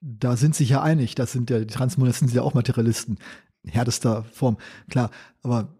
Da 0.00 0.36
sind 0.36 0.54
sich 0.54 0.68
ja 0.68 0.82
einig, 0.82 1.16
das 1.16 1.32
sind 1.32 1.50
ja, 1.50 1.58
die 1.58 1.66
Transmonisten 1.66 2.28
sind 2.28 2.36
ja 2.36 2.42
auch 2.42 2.54
Materialisten. 2.54 3.18
In 3.64 3.70
härtester 3.70 4.22
Form, 4.22 4.56
klar. 4.88 5.10
Aber 5.42 5.74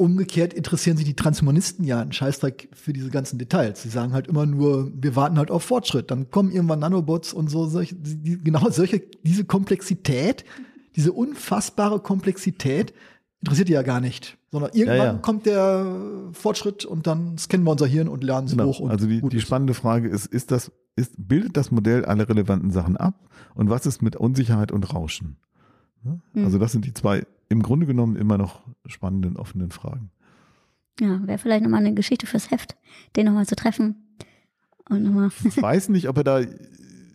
Umgekehrt 0.00 0.54
interessieren 0.54 0.96
sich 0.96 1.04
die 1.04 1.14
Transhumanisten 1.14 1.84
ja 1.84 2.00
einen 2.00 2.12
Scheißdreck 2.12 2.70
für 2.72 2.94
diese 2.94 3.10
ganzen 3.10 3.38
Details. 3.38 3.82
Sie 3.82 3.90
sagen 3.90 4.14
halt 4.14 4.28
immer 4.28 4.46
nur, 4.46 4.90
wir 4.94 5.14
warten 5.14 5.36
halt 5.36 5.50
auf 5.50 5.62
Fortschritt. 5.62 6.10
Dann 6.10 6.30
kommen 6.30 6.50
irgendwann 6.50 6.78
Nanobots 6.78 7.34
und 7.34 7.48
so, 7.48 7.66
solche, 7.66 7.96
die, 7.96 8.42
genau 8.42 8.70
solche, 8.70 9.02
diese 9.22 9.44
Komplexität, 9.44 10.46
diese 10.96 11.12
unfassbare 11.12 12.00
Komplexität 12.00 12.94
interessiert 13.42 13.68
die 13.68 13.74
ja 13.74 13.82
gar 13.82 14.00
nicht. 14.00 14.38
Sondern 14.50 14.70
irgendwann 14.72 14.96
ja, 14.96 15.04
ja. 15.04 15.18
kommt 15.18 15.44
der 15.44 15.84
Fortschritt 16.32 16.86
und 16.86 17.06
dann 17.06 17.36
scannen 17.36 17.66
wir 17.66 17.72
unser 17.72 17.86
Hirn 17.86 18.08
und 18.08 18.24
lernen 18.24 18.46
es 18.46 18.52
genau. 18.52 18.68
hoch. 18.68 18.88
also 18.88 19.06
die, 19.06 19.20
die 19.20 19.40
spannende 19.42 19.74
Frage 19.74 20.08
ist, 20.08 20.24
ist 20.24 20.50
das, 20.50 20.72
ist, 20.96 21.12
bildet 21.18 21.58
das 21.58 21.70
Modell 21.70 22.06
alle 22.06 22.26
relevanten 22.26 22.70
Sachen 22.70 22.96
ab? 22.96 23.28
Und 23.54 23.68
was 23.68 23.84
ist 23.84 24.00
mit 24.00 24.16
Unsicherheit 24.16 24.72
und 24.72 24.94
Rauschen? 24.94 25.36
Hm. 26.04 26.44
Also 26.44 26.58
das 26.58 26.72
sind 26.72 26.84
die 26.84 26.94
zwei 26.94 27.24
im 27.48 27.62
Grunde 27.62 27.86
genommen 27.86 28.16
immer 28.16 28.38
noch 28.38 28.62
spannenden, 28.86 29.36
offenen 29.36 29.70
Fragen. 29.70 30.10
Ja, 31.00 31.20
wäre 31.26 31.38
vielleicht 31.38 31.62
nochmal 31.62 31.80
eine 31.80 31.94
Geschichte 31.94 32.26
fürs 32.26 32.50
Heft, 32.50 32.76
den 33.16 33.26
nochmal 33.26 33.46
zu 33.46 33.56
treffen. 33.56 33.96
Und 34.88 35.02
nochmal. 35.02 35.30
Ich 35.44 35.56
weiß 35.60 35.88
nicht, 35.88 36.08
ob 36.08 36.18
er 36.18 36.24
da, 36.24 36.40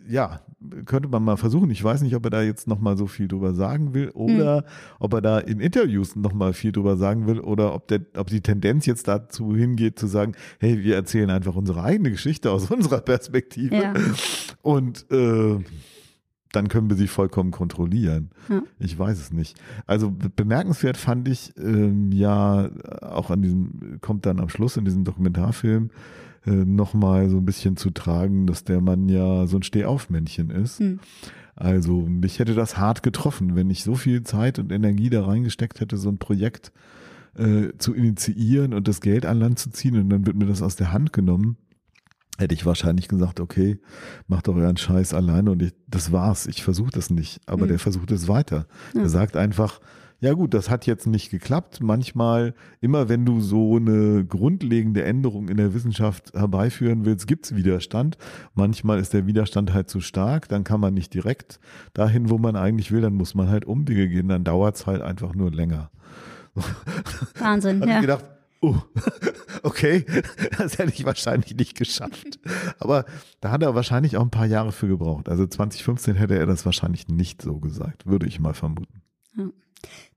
ja, 0.08 0.40
könnte 0.84 1.08
man 1.08 1.22
mal 1.22 1.36
versuchen. 1.36 1.70
Ich 1.70 1.82
weiß 1.82 2.02
nicht, 2.02 2.16
ob 2.16 2.24
er 2.24 2.30
da 2.30 2.42
jetzt 2.42 2.66
nochmal 2.66 2.96
so 2.96 3.06
viel 3.06 3.28
drüber 3.28 3.54
sagen 3.54 3.94
will 3.94 4.10
oder 4.10 4.58
hm. 4.58 4.64
ob 5.00 5.14
er 5.14 5.20
da 5.20 5.38
in 5.38 5.60
Interviews 5.60 6.16
nochmal 6.16 6.52
viel 6.52 6.72
drüber 6.72 6.96
sagen 6.96 7.26
will 7.26 7.40
oder 7.40 7.74
ob, 7.74 7.88
der, 7.88 8.00
ob 8.16 8.28
die 8.28 8.40
Tendenz 8.40 8.86
jetzt 8.86 9.06
dazu 9.08 9.54
hingeht 9.54 9.98
zu 9.98 10.06
sagen, 10.06 10.34
hey, 10.58 10.82
wir 10.82 10.96
erzählen 10.96 11.30
einfach 11.30 11.54
unsere 11.54 11.82
eigene 11.82 12.10
Geschichte 12.10 12.50
aus 12.50 12.70
unserer 12.70 13.00
Perspektive. 13.00 13.76
Ja. 13.76 13.94
Und 14.62 15.06
äh, 15.10 15.58
dann 16.56 16.68
können 16.68 16.88
wir 16.88 16.96
sie 16.96 17.06
vollkommen 17.06 17.50
kontrollieren. 17.50 18.30
Ja. 18.48 18.62
Ich 18.78 18.98
weiß 18.98 19.20
es 19.20 19.32
nicht. 19.32 19.60
Also 19.86 20.10
bemerkenswert 20.10 20.96
fand 20.96 21.28
ich 21.28 21.52
ähm, 21.56 22.10
ja 22.10 22.70
auch 23.02 23.30
an 23.30 23.42
diesem, 23.42 23.98
kommt 24.00 24.26
dann 24.26 24.40
am 24.40 24.48
Schluss 24.48 24.76
in 24.76 24.84
diesem 24.84 25.04
Dokumentarfilm 25.04 25.90
äh, 26.46 26.50
nochmal 26.50 27.28
so 27.28 27.36
ein 27.36 27.44
bisschen 27.44 27.76
zu 27.76 27.90
tragen, 27.90 28.46
dass 28.46 28.64
der 28.64 28.80
Mann 28.80 29.08
ja 29.08 29.46
so 29.46 29.58
ein 29.58 29.62
Stehaufmännchen 29.62 30.50
ist. 30.50 30.80
Hm. 30.80 30.98
Also 31.54 32.00
mich 32.00 32.38
hätte 32.38 32.54
das 32.54 32.78
hart 32.78 33.02
getroffen, 33.02 33.54
wenn 33.54 33.70
ich 33.70 33.84
so 33.84 33.94
viel 33.94 34.22
Zeit 34.22 34.58
und 34.58 34.72
Energie 34.72 35.10
da 35.10 35.24
reingesteckt 35.24 35.80
hätte, 35.80 35.96
so 35.96 36.08
ein 36.08 36.18
Projekt 36.18 36.72
äh, 37.36 37.68
zu 37.78 37.94
initiieren 37.94 38.74
und 38.74 38.88
das 38.88 39.00
Geld 39.00 39.26
an 39.26 39.38
Land 39.38 39.58
zu 39.58 39.70
ziehen 39.70 39.98
und 39.98 40.08
dann 40.08 40.26
wird 40.26 40.36
mir 40.36 40.46
das 40.46 40.62
aus 40.62 40.76
der 40.76 40.92
Hand 40.92 41.12
genommen 41.12 41.56
hätte 42.38 42.54
ich 42.54 42.66
wahrscheinlich 42.66 43.08
gesagt, 43.08 43.40
okay, 43.40 43.78
macht 44.28 44.48
doch 44.48 44.56
euren 44.56 44.76
Scheiß 44.76 45.14
alleine 45.14 45.50
und 45.50 45.62
ich, 45.62 45.72
das 45.86 46.12
war's. 46.12 46.46
Ich 46.46 46.62
versuche 46.62 46.90
das 46.90 47.10
nicht. 47.10 47.40
Aber 47.46 47.64
mhm. 47.64 47.70
der 47.70 47.78
versucht 47.78 48.10
es 48.10 48.28
weiter. 48.28 48.66
Ja. 48.94 49.02
Er 49.02 49.08
sagt 49.08 49.36
einfach, 49.36 49.80
ja 50.18 50.32
gut, 50.32 50.54
das 50.54 50.70
hat 50.70 50.86
jetzt 50.86 51.06
nicht 51.06 51.30
geklappt. 51.30 51.80
Manchmal, 51.82 52.54
immer 52.80 53.08
wenn 53.08 53.26
du 53.26 53.40
so 53.40 53.76
eine 53.76 54.24
grundlegende 54.24 55.04
Änderung 55.04 55.48
in 55.48 55.58
der 55.58 55.74
Wissenschaft 55.74 56.32
herbeiführen 56.32 57.04
willst, 57.04 57.26
gibt's 57.26 57.54
Widerstand. 57.54 58.16
Manchmal 58.54 58.98
ist 58.98 59.12
der 59.12 59.26
Widerstand 59.26 59.74
halt 59.74 59.90
zu 59.90 60.00
stark, 60.00 60.48
dann 60.48 60.64
kann 60.64 60.80
man 60.80 60.94
nicht 60.94 61.12
direkt 61.12 61.60
dahin, 61.92 62.30
wo 62.30 62.38
man 62.38 62.56
eigentlich 62.56 62.92
will, 62.92 63.02
dann 63.02 63.14
muss 63.14 63.34
man 63.34 63.48
halt 63.48 63.66
Umwege 63.66 64.08
gehen, 64.08 64.28
dann 64.28 64.44
dauert's 64.44 64.86
halt 64.86 65.02
einfach 65.02 65.34
nur 65.34 65.50
länger. 65.50 65.90
Wahnsinn, 67.38 67.82
ja. 67.86 67.96
Ich 67.96 68.00
gedacht, 68.00 68.24
oh, 68.60 68.76
okay, 69.62 70.04
das 70.58 70.78
hätte 70.78 70.92
ich 70.92 71.04
wahrscheinlich 71.04 71.54
nicht 71.56 71.76
geschafft. 71.76 72.38
Aber 72.78 73.04
da 73.40 73.50
hat 73.50 73.62
er 73.62 73.74
wahrscheinlich 73.74 74.16
auch 74.16 74.22
ein 74.22 74.30
paar 74.30 74.46
Jahre 74.46 74.72
für 74.72 74.88
gebraucht. 74.88 75.28
Also 75.28 75.46
2015 75.46 76.16
hätte 76.16 76.38
er 76.38 76.46
das 76.46 76.64
wahrscheinlich 76.64 77.08
nicht 77.08 77.42
so 77.42 77.58
gesagt, 77.58 78.06
würde 78.06 78.26
ich 78.26 78.40
mal 78.40 78.54
vermuten. 78.54 79.02
Ja. 79.36 79.50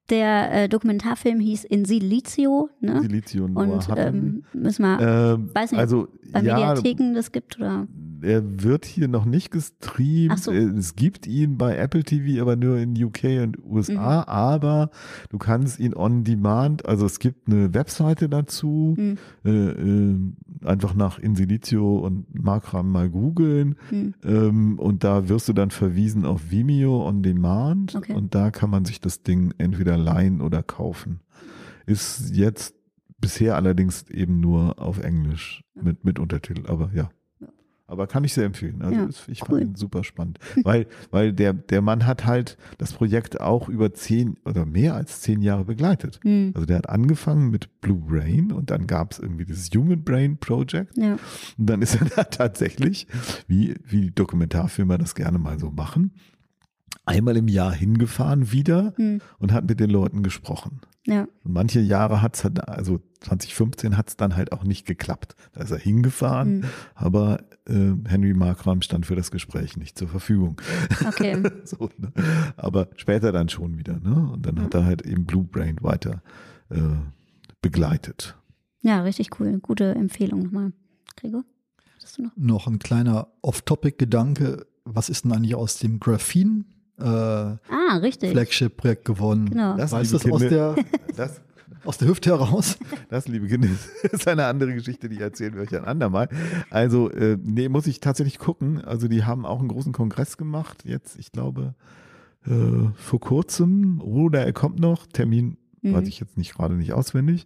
Der 0.09 0.51
äh, 0.51 0.69
Dokumentarfilm 0.69 1.39
hieß 1.39 1.65
In 1.65 1.85
Silizio. 1.85 2.69
Ne? 2.81 3.01
Silizio 3.01 3.47
Noah 3.47 3.61
Und 3.61 3.87
ähm, 3.95 4.43
müssen 4.53 4.81
wir, 4.81 4.99
ähm, 4.99 5.51
weiß 5.53 5.71
nicht, 5.71 5.79
also, 5.79 6.07
bei 6.31 6.41
Mediatheken 6.41 7.09
ja, 7.09 7.13
das 7.13 7.31
gibt 7.31 7.57
oder? 7.59 7.87
Er 8.21 8.63
wird 8.63 8.85
hier 8.85 9.07
noch 9.07 9.25
nicht 9.25 9.51
gestreamt. 9.51 10.39
So. 10.39 10.51
Äh, 10.51 10.63
es 10.77 10.95
gibt 10.95 11.27
ihn 11.27 11.57
bei 11.57 11.77
Apple 11.77 12.03
TV, 12.03 12.41
aber 12.41 12.55
nur 12.55 12.77
in 12.77 13.01
UK 13.01 13.43
und 13.43 13.57
USA. 13.63 13.93
Mhm. 13.93 14.29
Aber 14.29 14.91
du 15.29 15.37
kannst 15.37 15.79
ihn 15.79 15.93
on 15.93 16.23
demand, 16.23 16.85
also 16.85 17.05
es 17.05 17.19
gibt 17.19 17.47
eine 17.47 17.73
Webseite 17.73 18.29
dazu. 18.29 18.95
Mhm. 18.97 19.17
Äh, 19.45 19.49
äh, 19.49 20.17
einfach 20.65 20.95
nach 20.95 21.19
In 21.19 21.35
Silizio 21.35 21.99
und 21.99 22.33
Makram 22.33 22.91
mal 22.91 23.09
googeln. 23.09 23.75
Mhm. 23.91 24.13
Ähm, 24.23 24.79
und 24.79 25.03
da 25.03 25.29
wirst 25.29 25.47
du 25.49 25.53
dann 25.53 25.71
verwiesen 25.71 26.25
auf 26.25 26.51
Vimeo 26.51 27.07
on 27.07 27.23
demand. 27.23 27.95
Okay. 27.95 28.13
Und 28.13 28.35
da 28.35 28.51
kann 28.51 28.69
man 28.69 28.85
sich 28.85 29.01
das 29.01 29.23
Ding 29.23 29.53
entweder 29.57 29.97
leihen 29.97 30.41
oder 30.41 30.63
kaufen. 30.63 31.21
Ist 31.85 32.35
jetzt 32.35 32.75
bisher 33.19 33.55
allerdings 33.55 34.09
eben 34.09 34.39
nur 34.39 34.79
auf 34.79 34.99
Englisch 34.99 35.63
mit, 35.73 36.05
mit 36.05 36.19
Untertitel, 36.19 36.67
aber 36.67 36.91
ja. 36.93 37.09
Aber 37.89 38.05
kann 38.05 38.23
ich 38.23 38.33
sehr 38.33 38.45
empfehlen. 38.45 38.83
Also 38.83 38.95
ja, 38.95 39.09
ich 39.27 39.41
cool. 39.41 39.59
fand 39.59 39.61
ihn 39.71 39.75
super 39.75 40.03
spannend. 40.03 40.39
weil, 40.63 40.85
weil 41.09 41.33
der, 41.33 41.53
der 41.53 41.81
Mann 41.81 42.05
hat 42.05 42.25
halt 42.25 42.57
das 42.77 42.93
Projekt 42.93 43.41
auch 43.41 43.67
über 43.67 43.93
zehn 43.93 44.37
oder 44.45 44.65
mehr 44.65 44.93
als 44.93 45.21
zehn 45.21 45.41
Jahre 45.41 45.65
begleitet. 45.65 46.19
Mhm. 46.23 46.51
Also 46.53 46.67
der 46.67 46.77
hat 46.77 46.89
angefangen 46.89 47.49
mit 47.49 47.81
Blue 47.81 47.99
Brain 47.99 48.51
und 48.51 48.69
dann 48.69 48.85
gab 48.85 49.13
es 49.13 49.19
irgendwie 49.19 49.45
das 49.45 49.69
Human 49.75 50.03
Brain 50.03 50.37
Project. 50.37 50.95
Ja. 50.97 51.17
Und 51.57 51.67
dann 51.69 51.81
ist 51.81 51.95
er 51.99 52.05
da 52.05 52.23
tatsächlich, 52.25 53.07
wie, 53.47 53.75
wie 53.83 54.11
Dokumentarfilmer 54.11 54.99
das 54.99 55.15
gerne 55.15 55.39
mal 55.39 55.57
so 55.57 55.71
machen, 55.71 56.13
einmal 57.05 57.37
im 57.37 57.47
Jahr 57.47 57.73
hingefahren 57.73 58.51
wieder 58.51 58.93
hm. 58.97 59.19
und 59.39 59.51
hat 59.51 59.67
mit 59.67 59.79
den 59.79 59.89
Leuten 59.89 60.21
gesprochen. 60.21 60.81
Ja. 61.07 61.27
Und 61.43 61.53
manche 61.53 61.79
Jahre 61.79 62.21
hat 62.21 62.35
es 62.35 62.43
halt, 62.43 62.67
also 62.67 62.99
2015 63.21 63.97
hat 63.97 64.09
es 64.09 64.17
dann 64.17 64.35
halt 64.35 64.51
auch 64.51 64.63
nicht 64.63 64.85
geklappt. 64.85 65.35
Da 65.53 65.61
ist 65.61 65.71
er 65.71 65.77
hingefahren, 65.77 66.63
hm. 66.63 66.69
aber 66.95 67.39
äh, 67.67 67.93
Henry 68.05 68.33
Markram 68.33 68.81
stand 68.81 69.05
für 69.05 69.15
das 69.15 69.31
Gespräch 69.31 69.77
nicht 69.77 69.97
zur 69.97 70.07
Verfügung. 70.07 70.61
Okay. 71.07 71.41
so, 71.63 71.89
ne? 71.97 72.11
Aber 72.57 72.89
später 72.95 73.31
dann 73.31 73.49
schon 73.49 73.77
wieder. 73.77 73.99
Ne? 73.99 74.29
Und 74.33 74.45
dann 74.45 74.57
ja. 74.57 74.63
hat 74.63 74.73
er 74.73 74.85
halt 74.85 75.01
eben 75.03 75.25
Blue 75.25 75.43
Brain 75.43 75.77
weiter 75.81 76.21
äh, 76.69 76.79
begleitet. 77.61 78.37
Ja, 78.81 79.01
richtig 79.01 79.39
cool. 79.39 79.59
Gute 79.59 79.95
Empfehlung 79.95 80.43
nochmal. 80.43 80.73
Gregor? 81.15 81.43
Noch? 82.17 82.31
noch 82.35 82.67
ein 82.67 82.79
kleiner 82.79 83.27
Off-Topic-Gedanke. 83.41 84.65
Was 84.83 85.09
ist 85.09 85.25
denn 85.25 85.31
eigentlich 85.31 85.55
aus 85.55 85.77
dem 85.77 85.99
Graphen 85.99 86.65
äh, 86.99 87.03
ah, 87.05 87.97
richtig. 88.01 88.31
Flagship-Projekt 88.31 89.05
gewonnen. 89.05 89.49
Genau. 89.49 89.77
Das 89.77 89.91
weißt 89.91 90.13
du 90.13 90.17
das 90.17 90.31
aus 90.31 90.41
der. 90.41 90.75
Das, 91.15 91.41
aus 91.85 91.97
der 91.97 92.07
Hüfte 92.07 92.29
heraus. 92.29 92.77
Das, 93.09 93.27
liebe 93.27 93.47
Kinder, 93.47 93.67
ist 94.11 94.27
eine 94.27 94.45
andere 94.45 94.73
Geschichte, 94.73 95.09
die 95.09 95.19
erzählen 95.19 95.55
wir 95.55 95.61
euch 95.61 95.75
ein 95.75 95.85
andermal. 95.85 96.29
Also, 96.69 97.09
äh, 97.09 97.37
nee, 97.41 97.69
muss 97.69 97.87
ich 97.87 97.99
tatsächlich 97.99 98.37
gucken. 98.37 98.83
Also, 98.83 99.07
die 99.07 99.23
haben 99.23 99.45
auch 99.45 99.59
einen 99.59 99.69
großen 99.69 99.93
Kongress 99.93 100.37
gemacht. 100.37 100.83
Jetzt, 100.83 101.17
ich 101.17 101.31
glaube, 101.31 101.75
äh, 102.45 102.89
vor 102.95 103.19
kurzem. 103.19 104.01
Oder 104.01 104.45
er 104.45 104.53
kommt 104.53 104.79
noch. 104.79 105.07
Termin 105.07 105.57
mhm. 105.81 105.93
weiß 105.93 106.07
ich 106.07 106.19
jetzt 106.19 106.37
nicht 106.37 106.55
gerade 106.55 106.75
nicht 106.75 106.93
auswendig. 106.93 107.45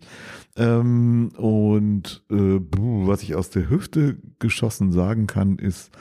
Ähm, 0.56 1.30
und 1.38 2.24
äh, 2.30 2.60
was 2.70 3.24
ich 3.24 3.36
aus 3.36 3.50
der 3.50 3.70
Hüfte 3.70 4.18
geschossen 4.40 4.92
sagen 4.92 5.28
kann, 5.28 5.58
ist, 5.58 5.92
äh, 5.96 5.98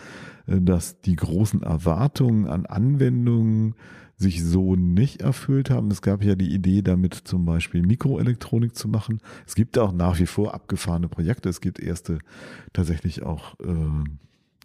dass 0.46 1.00
die 1.00 1.16
großen 1.16 1.62
Erwartungen 1.62 2.46
an 2.46 2.66
Anwendungen 2.66 3.74
sich 4.16 4.42
so 4.42 4.76
nicht 4.76 5.20
erfüllt 5.20 5.68
haben. 5.68 5.90
Es 5.90 6.00
gab 6.00 6.24
ja 6.24 6.34
die 6.34 6.54
Idee, 6.54 6.80
damit 6.80 7.14
zum 7.14 7.44
Beispiel 7.44 7.82
Mikroelektronik 7.82 8.74
zu 8.74 8.88
machen. 8.88 9.20
Es 9.46 9.54
gibt 9.54 9.78
auch 9.78 9.92
nach 9.92 10.18
wie 10.18 10.26
vor 10.26 10.54
abgefahrene 10.54 11.08
Projekte. 11.08 11.48
Es 11.48 11.60
gibt 11.60 11.80
erste 11.80 12.18
tatsächlich 12.72 13.22
auch 13.22 13.58
äh, 13.60 13.64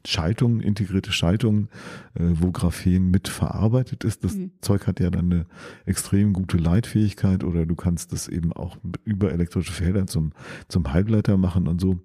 Schaltungen, 0.05 0.61
integrierte 0.61 1.11
Schaltungen, 1.11 1.69
äh, 2.13 2.23
wo 2.23 2.51
Graphen 2.51 3.11
mit 3.11 3.27
verarbeitet 3.27 4.03
ist. 4.03 4.23
Das 4.23 4.35
mhm. 4.35 4.51
Zeug 4.61 4.87
hat 4.87 4.99
ja 4.99 5.09
dann 5.09 5.31
eine 5.31 5.45
extrem 5.85 6.33
gute 6.33 6.57
Leitfähigkeit 6.57 7.43
oder 7.43 7.65
du 7.65 7.75
kannst 7.75 8.13
das 8.13 8.27
eben 8.27 8.53
auch 8.53 8.77
über 9.03 9.31
elektrische 9.31 9.73
Felder 9.73 10.07
zum, 10.07 10.31
zum 10.69 10.93
Halbleiter 10.93 11.35
machen 11.37 11.67
und 11.67 11.81
so. 11.81 11.99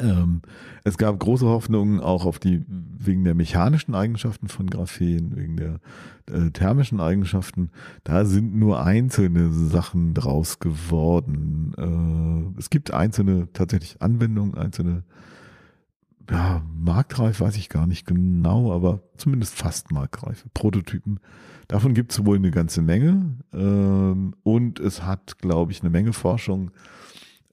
Ähm, 0.00 0.42
es 0.82 0.98
gab 0.98 1.18
große 1.20 1.46
Hoffnungen 1.46 2.00
auch 2.00 2.24
auf 2.24 2.38
die, 2.38 2.64
wegen 2.68 3.24
der 3.24 3.34
mechanischen 3.34 3.94
Eigenschaften 3.94 4.48
von 4.48 4.68
Graphen, 4.68 5.36
wegen 5.36 5.56
der 5.56 5.80
äh, 6.30 6.50
thermischen 6.50 7.00
Eigenschaften. 7.00 7.70
Da 8.02 8.24
sind 8.24 8.56
nur 8.56 8.84
einzelne 8.84 9.52
Sachen 9.52 10.14
draus 10.14 10.58
geworden. 10.58 11.74
Äh, 12.56 12.58
es 12.58 12.70
gibt 12.70 12.92
einzelne 12.92 13.48
tatsächlich 13.52 14.02
Anwendungen, 14.02 14.54
einzelne 14.56 15.04
ja, 16.30 16.62
marktreif 16.74 17.40
weiß 17.40 17.56
ich 17.56 17.68
gar 17.68 17.86
nicht 17.86 18.06
genau, 18.06 18.72
aber 18.72 19.00
zumindest 19.16 19.54
fast 19.54 19.92
marktreife 19.92 20.48
Prototypen. 20.54 21.20
Davon 21.68 21.94
gibt 21.94 22.12
es 22.12 22.24
wohl 22.24 22.36
eine 22.36 22.50
ganze 22.50 22.82
Menge. 22.82 23.36
Ähm, 23.52 24.34
und 24.42 24.80
es 24.80 25.02
hat, 25.02 25.38
glaube 25.38 25.72
ich, 25.72 25.80
eine 25.82 25.90
Menge 25.90 26.12
Forschung 26.12 26.70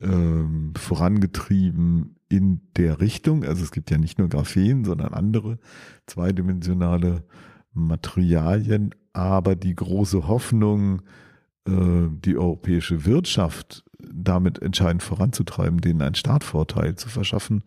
ähm, 0.02 0.74
vorangetrieben 0.76 2.16
in 2.30 2.62
der 2.78 3.00
Richtung. 3.00 3.44
Also 3.44 3.64
es 3.64 3.72
gibt 3.72 3.92
ja 3.92 3.98
nicht 3.98 4.20
nur 4.20 4.30
Graphen, 4.30 4.86
sondern 4.86 5.14
andere 5.14 5.60
zweidimensionale 6.08 7.24
Materialien. 7.74 8.96
Aber 9.14 9.56
die 9.56 9.76
große 9.76 10.28
Hoffnung, 10.28 11.02
äh, 11.68 12.08
die 12.10 12.38
europäische 12.38 13.06
Wirtschaft 13.06 13.84
damit 14.00 14.62
entscheidend 14.62 15.04
voranzutreiben, 15.04 15.82
denen 15.82 16.02
einen 16.02 16.16
Startvorteil 16.16 16.96
zu 16.96 17.10
verschaffen, 17.10 17.64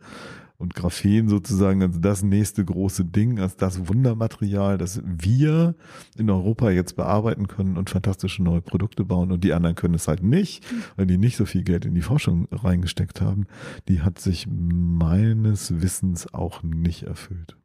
und 0.57 0.75
Graphen 0.75 1.29
sozusagen 1.29 1.83
als 1.83 2.01
das 2.01 2.23
nächste 2.23 2.65
große 2.65 3.05
Ding, 3.05 3.41
als 3.41 3.57
das 3.57 3.89
Wundermaterial, 3.89 4.79
das 4.79 5.03
wir 5.05 5.75
in 6.17 6.31
Europa 6.31 6.71
jetzt 6.71 6.97
bearbeiten 6.97 7.49
können 7.49 7.77
und 7.77 7.91
fantastische 7.91 8.43
neue 8.43 8.61
Produkte 8.63 9.05
bauen 9.05 9.33
und 9.33 9.43
die 9.45 9.53
anderen 9.53 9.75
können 9.75 9.95
es 9.95 10.09
halt 10.09 10.23
nicht, 10.23 10.65
weil 10.97 11.07
die 11.07 11.19
nicht 11.19 11.37
so 11.37 11.45
viel 11.45 11.65
Geld 11.65 11.85
in 11.85 11.95
die 11.95 12.03
Forschung 12.03 12.49
reingesteckt 12.53 13.21
haben, 13.21 13.47
die 13.89 14.03
hat 14.03 14.19
sich 14.19 14.47
meines 14.49 15.83
Wissens 15.83 16.33
auch 16.33 16.63
nicht 16.63 17.03
erfüllt. 17.03 17.57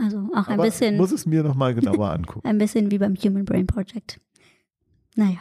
Also 0.00 0.28
auch 0.34 0.48
ein 0.48 0.54
Aber 0.54 0.64
bisschen. 0.64 0.96
Muss 0.96 1.12
es 1.12 1.26
mir 1.26 1.42
nochmal 1.42 1.74
genauer 1.74 2.10
angucken. 2.12 2.46
ein 2.46 2.58
bisschen 2.58 2.90
wie 2.90 2.98
beim 2.98 3.16
Human 3.16 3.44
Brain 3.44 3.66
Project. 3.66 4.20
Naja. 5.16 5.38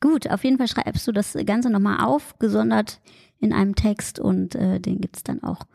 Gut, 0.00 0.28
auf 0.28 0.44
jeden 0.44 0.58
Fall 0.58 0.68
schreibst 0.68 1.06
du 1.06 1.12
das 1.12 1.36
Ganze 1.46 1.70
nochmal 1.70 2.04
auf, 2.04 2.38
gesondert 2.38 3.00
in 3.40 3.52
einem 3.52 3.74
Text 3.74 4.18
und 4.18 4.54
äh, 4.54 4.80
den 4.80 5.00
gibt 5.00 5.16
es 5.16 5.22
dann 5.22 5.42
auch 5.42 5.66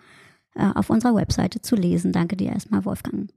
äh, 0.55 0.69
auf 0.75 0.89
unserer 0.89 1.15
Webseite 1.15 1.61
zu 1.61 1.75
lesen. 1.75 2.11
Danke 2.11 2.35
dir 2.35 2.51
erstmal, 2.51 2.85
Wolfgang. 2.85 3.29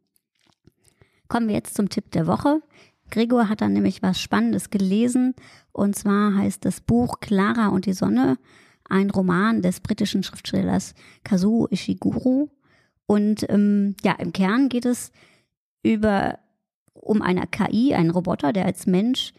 Kommen 1.28 1.48
wir 1.48 1.54
jetzt 1.54 1.74
zum 1.74 1.88
Tipp 1.88 2.10
der 2.12 2.26
Woche. 2.26 2.62
Gregor 3.10 3.48
hat 3.48 3.60
dann 3.60 3.74
nämlich 3.74 4.02
was 4.02 4.20
Spannendes 4.20 4.70
gelesen 4.70 5.34
und 5.72 5.96
zwar 5.96 6.34
heißt 6.34 6.64
das 6.64 6.80
Buch 6.80 7.20
Clara 7.20 7.68
und 7.68 7.86
die 7.86 7.92
Sonne, 7.92 8.38
ein 8.88 9.10
Roman 9.10 9.62
des 9.62 9.80
britischen 9.80 10.22
Schriftstellers 10.22 10.94
Kazuo 11.24 11.68
Ishiguro. 11.70 12.50
Und 13.06 13.48
ähm, 13.50 13.96
ja, 14.02 14.12
im 14.12 14.32
Kern 14.32 14.68
geht 14.68 14.84
es 14.84 15.12
über 15.82 16.38
um 16.94 17.22
eine 17.22 17.46
KI, 17.46 17.94
einen 17.94 18.10
Roboter, 18.10 18.52
der 18.52 18.66
als 18.66 18.86
Mensch 18.86 19.32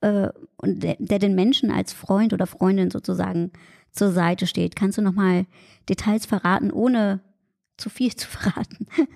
äh, 0.00 0.28
und 0.56 0.82
der, 0.82 0.96
der 0.98 1.18
den 1.18 1.34
Menschen 1.34 1.70
als 1.70 1.92
Freund 1.92 2.32
oder 2.32 2.46
Freundin 2.46 2.90
sozusagen 2.90 3.52
zur 3.96 4.12
Seite 4.12 4.46
steht. 4.46 4.76
Kannst 4.76 4.98
du 4.98 5.02
noch 5.02 5.12
mal 5.12 5.46
Details 5.88 6.26
verraten, 6.26 6.70
ohne 6.70 7.20
zu 7.76 7.90
viel 7.90 8.14
zu 8.14 8.28
verraten? 8.28 8.86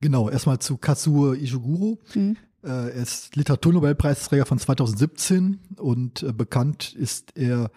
Genau, 0.00 0.28
erstmal 0.28 0.58
zu 0.58 0.76
Kazuo 0.76 1.32
Ishiguro. 1.32 1.98
Mhm. 2.14 2.36
er 2.60 2.90
ist 2.90 3.36
Literaturnobelpreisträger 3.36 4.44
von 4.44 4.58
2017 4.58 5.60
und 5.78 6.22
äh, 6.22 6.32
bekannt 6.34 6.92
ist 6.92 7.34
er 7.38 7.70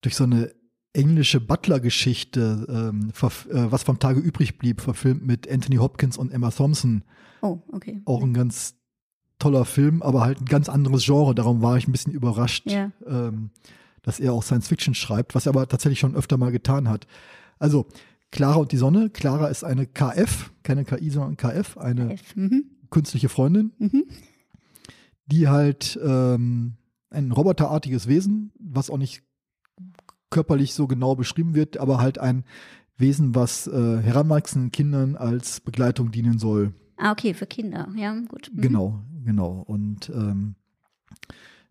durch 0.00 0.14
so 0.14 0.22
eine 0.22 0.52
englische 0.92 1.40
Butler-Geschichte, 1.40 2.66
ähm, 2.68 3.10
äh, 3.10 3.70
was 3.70 3.82
vom 3.82 3.98
Tage 3.98 4.20
übrig 4.20 4.58
blieb, 4.58 4.80
verfilmt 4.80 5.26
mit 5.26 5.50
Anthony 5.50 5.76
Hopkins 5.76 6.16
und 6.16 6.30
Emma 6.30 6.50
Thompson. 6.50 7.02
Oh, 7.42 7.58
okay. 7.72 8.00
Auch 8.04 8.22
ein 8.22 8.32
ganz 8.32 8.76
toller 9.38 9.64
Film, 9.64 10.02
aber 10.02 10.22
halt 10.22 10.40
ein 10.40 10.46
ganz 10.46 10.68
anderes 10.68 11.04
Genre. 11.04 11.34
Darum 11.34 11.62
war 11.62 11.76
ich 11.76 11.86
ein 11.86 11.92
bisschen 11.92 12.12
überrascht. 12.12 12.70
Ja. 12.70 12.92
Ähm, 13.06 13.50
dass 14.06 14.20
er 14.20 14.32
auch 14.32 14.42
Science 14.44 14.68
Fiction 14.68 14.94
schreibt, 14.94 15.34
was 15.34 15.46
er 15.46 15.50
aber 15.50 15.68
tatsächlich 15.68 15.98
schon 15.98 16.14
öfter 16.14 16.38
mal 16.38 16.52
getan 16.52 16.88
hat. 16.88 17.06
Also, 17.58 17.88
Clara 18.30 18.56
und 18.56 18.70
die 18.70 18.76
Sonne. 18.76 19.10
Clara 19.10 19.48
ist 19.48 19.64
eine 19.64 19.86
KF, 19.86 20.52
keine 20.62 20.84
KI, 20.84 21.10
sondern 21.10 21.36
KF, 21.36 21.76
eine 21.76 22.14
KF. 22.14 22.36
Mhm. 22.36 22.64
künstliche 22.88 23.28
Freundin, 23.28 23.72
mhm. 23.78 24.04
die 25.26 25.48
halt 25.48 25.98
ähm, 26.02 26.74
ein 27.10 27.32
roboterartiges 27.32 28.06
Wesen, 28.06 28.52
was 28.60 28.90
auch 28.90 28.98
nicht 28.98 29.24
körperlich 30.30 30.72
so 30.72 30.86
genau 30.86 31.16
beschrieben 31.16 31.54
wird, 31.54 31.76
aber 31.76 31.98
halt 31.98 32.18
ein 32.18 32.44
Wesen, 32.96 33.34
was 33.34 33.66
äh, 33.66 33.98
heranwachsenden 33.98 34.70
Kindern 34.70 35.16
als 35.16 35.60
Begleitung 35.60 36.12
dienen 36.12 36.38
soll. 36.38 36.74
Ah, 36.96 37.10
okay, 37.10 37.34
für 37.34 37.46
Kinder, 37.46 37.88
ja, 37.96 38.14
gut. 38.28 38.52
Mhm. 38.54 38.60
Genau, 38.60 39.00
genau. 39.24 39.64
Und 39.66 40.10
ähm, 40.10 40.54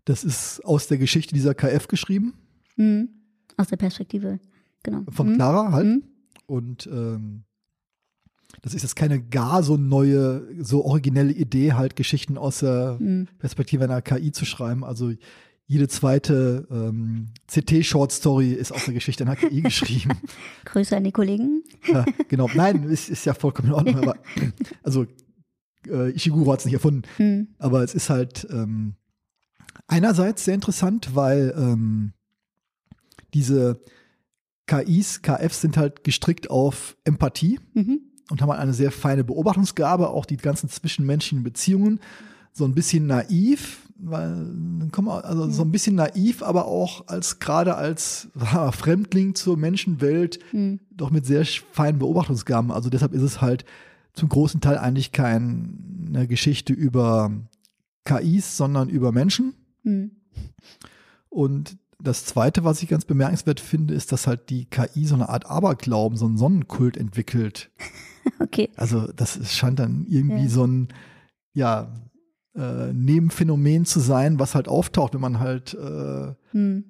das 0.06 0.24
ist 0.24 0.64
aus 0.64 0.88
der 0.88 0.98
Geschichte 0.98 1.34
dieser 1.34 1.54
KF 1.54 1.88
geschrieben. 1.88 2.34
Mhm. 2.78 3.10
Aus 3.58 3.68
der 3.68 3.78
Perspektive, 3.78 4.40
genau. 4.84 5.04
Von 5.10 5.30
mhm. 5.32 5.36
Clara 5.36 5.72
halt. 5.72 5.86
Mhm. 5.86 6.04
Und 6.46 6.88
ähm, 6.88 7.44
das 8.62 8.74
ist 8.74 8.84
jetzt 8.84 8.96
keine 8.96 9.22
gar 9.22 9.64
so 9.64 9.78
neue, 9.78 10.44
so 10.64 10.86
originelle 10.86 11.34
Idee, 11.34 11.74
halt 11.74 11.96
Geschichten 11.96 12.38
aus 12.38 12.60
der 12.60 12.98
Mhm. 13.00 13.28
Perspektive 13.40 13.84
einer 13.84 14.02
KI 14.02 14.32
zu 14.32 14.46
schreiben. 14.46 14.84
Also 14.84 15.12
jede 15.68 15.88
zweite 15.88 16.68
ähm, 16.70 17.30
CT-Short-Story 17.48 18.52
ist 18.54 18.72
aus 18.72 18.86
der 18.86 18.94
Geschichte 18.94 19.24
einer 19.24 19.36
KI 19.36 19.62
geschrieben. 19.64 20.12
Grüße 20.66 20.96
an 20.96 21.04
die 21.04 21.12
Kollegen. 21.12 21.64
ja, 21.88 22.06
genau. 22.28 22.50
Nein, 22.54 22.84
ist, 22.84 23.10
ist 23.10 23.26
ja 23.26 23.34
vollkommen 23.34 23.70
in 23.70 23.74
Ordnung. 23.74 23.96
Aber 23.98 24.16
also 24.84 25.08
äh, 25.88 26.12
Ishiguro 26.12 26.52
hat 26.52 26.60
es 26.60 26.66
nicht 26.66 26.76
erfunden. 26.76 27.02
Mhm. 27.18 27.48
Aber 27.58 27.84
es 27.84 27.96
ist 27.96 28.12
halt 28.12 28.48
ähm, 28.52 28.94
einerseits 29.88 30.46
sehr 30.46 30.54
interessant, 30.56 31.16
weil 31.16 31.54
ähm, 31.58 32.14
diese 33.34 33.80
KIs, 34.68 35.22
KFs 35.22 35.62
sind 35.62 35.78
halt 35.78 36.04
gestrickt 36.04 36.50
auf 36.50 36.98
Empathie 37.04 37.60
Mhm. 37.74 38.00
und 38.32 38.42
haben 38.42 38.50
halt 38.50 38.62
eine 38.62 38.74
sehr 38.74 38.92
feine 38.92 39.24
Beobachtungsgabe, 39.24 40.10
auch 40.10 40.26
die 40.26 40.38
ganzen 40.38 40.70
zwischenmenschlichen 40.70 41.44
Beziehungen. 41.44 42.00
So 42.52 42.66
ein 42.66 42.74
bisschen 42.74 43.06
naiv, 43.06 43.82
weil 43.98 44.34
wir- 44.36 45.26
also 45.26 45.50
so 45.52 45.62
ein 45.64 45.72
bisschen 45.72 45.96
naiv, 45.96 46.42
aber 46.42 46.66
auch 46.66 47.08
als 47.08 47.40
gerade 47.40 47.76
als 47.76 48.30
Fremdling 48.72 49.36
zur 49.36 49.58
Menschenwelt 49.58 50.40
Mhm. 50.54 50.80
doch 50.92 51.12
mit 51.12 51.26
sehr 51.26 51.46
feinen 51.46 52.00
Beobachtungsgaben. 52.00 52.72
Also 52.72 52.90
deshalb 52.90 53.14
ist 53.14 53.22
es 53.22 53.42
halt 53.42 53.66
zum 54.14 54.30
großen 54.30 54.62
Teil 54.62 54.78
eigentlich 54.78 55.12
keine 55.12 56.26
Geschichte 56.28 56.72
über 56.74 57.32
KIs, 58.06 58.56
sondern 58.58 58.88
über 58.90 59.12
Menschen. 59.12 59.54
Mhm. 59.86 60.12
Und 61.30 61.78
das 62.02 62.26
Zweite, 62.26 62.64
was 62.66 62.84
ich 62.84 62.90
ganz 62.90 63.06
bemerkenswert 63.06 63.60
finde, 63.62 63.94
ist, 63.94 64.12
dass 64.12 64.28
halt 64.28 64.50
die 64.50 64.66
KI 64.66 65.06
so 65.06 65.16
eine 65.16 65.30
Art 65.30 65.46
Aberglauben, 65.50 66.18
so 66.18 66.26
einen 66.26 66.38
Sonnenkult 66.38 66.98
entwickelt. 66.98 67.72
Okay. 68.40 68.72
Also 68.76 69.06
das 69.16 69.54
scheint 69.54 69.78
dann 69.78 70.08
irgendwie 70.10 70.46
Ja. 70.46 70.50
so 70.50 70.66
ein 70.66 70.88
ja, 71.54 71.94
äh, 72.56 72.92
Nebenphänomen 72.92 73.86
zu 73.86 74.00
sein, 74.00 74.40
was 74.40 74.56
halt 74.56 74.68
auftaucht, 74.68 75.14
wenn 75.14 75.22
man 75.22 75.40
halt 75.40 75.76
äh, 75.76 76.34
Mhm. 76.52 76.86